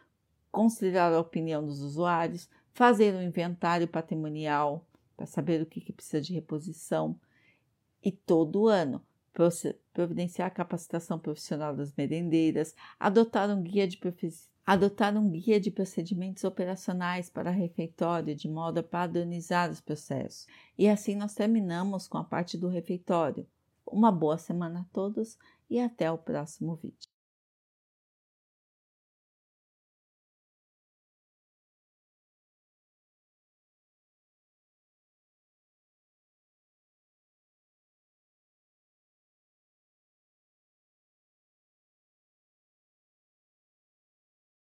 considerar 0.52 1.14
a 1.14 1.20
opinião 1.20 1.64
dos 1.64 1.82
usuários, 1.82 2.50
fazer 2.74 3.14
um 3.14 3.22
inventário 3.22 3.88
patrimonial 3.88 4.86
para 5.16 5.26
saber 5.26 5.62
o 5.62 5.66
que, 5.66 5.82
que 5.82 5.94
precisa 5.94 6.22
de 6.22 6.34
reposição 6.34 7.20
e 8.04 8.12
todo 8.12 8.68
ano 8.68 9.04
providenciar 9.94 10.48
a 10.48 10.52
capacitação 10.52 11.20
profissional 11.20 11.76
das 11.76 11.94
merendeiras, 11.94 12.76
adotar 13.00 13.50
um 13.50 13.62
guia 13.62 13.88
de 13.88 13.98
adotar 14.68 15.16
um 15.16 15.30
guia 15.30 15.62
de 15.62 15.72
procedimentos 15.72 16.44
operacionais 16.44 17.30
para 17.30 17.50
refeitório 17.50 18.36
de 18.36 18.50
modo 18.50 18.80
a 18.80 18.84
padronizar 18.84 19.72
os 19.72 19.80
processos. 19.80 20.46
E 20.78 20.90
assim 20.90 21.16
nós 21.16 21.34
terminamos 21.34 22.06
com 22.06 22.18
a 22.18 22.24
parte 22.26 22.58
do 22.58 22.68
refeitório. 22.68 23.48
Uma 23.90 24.12
boa 24.12 24.38
semana 24.38 24.82
a 24.82 24.94
todos 24.94 25.40
e 25.70 25.80
até 25.80 26.12
o 26.12 26.18
próximo 26.18 26.76
vídeo. 26.76 27.17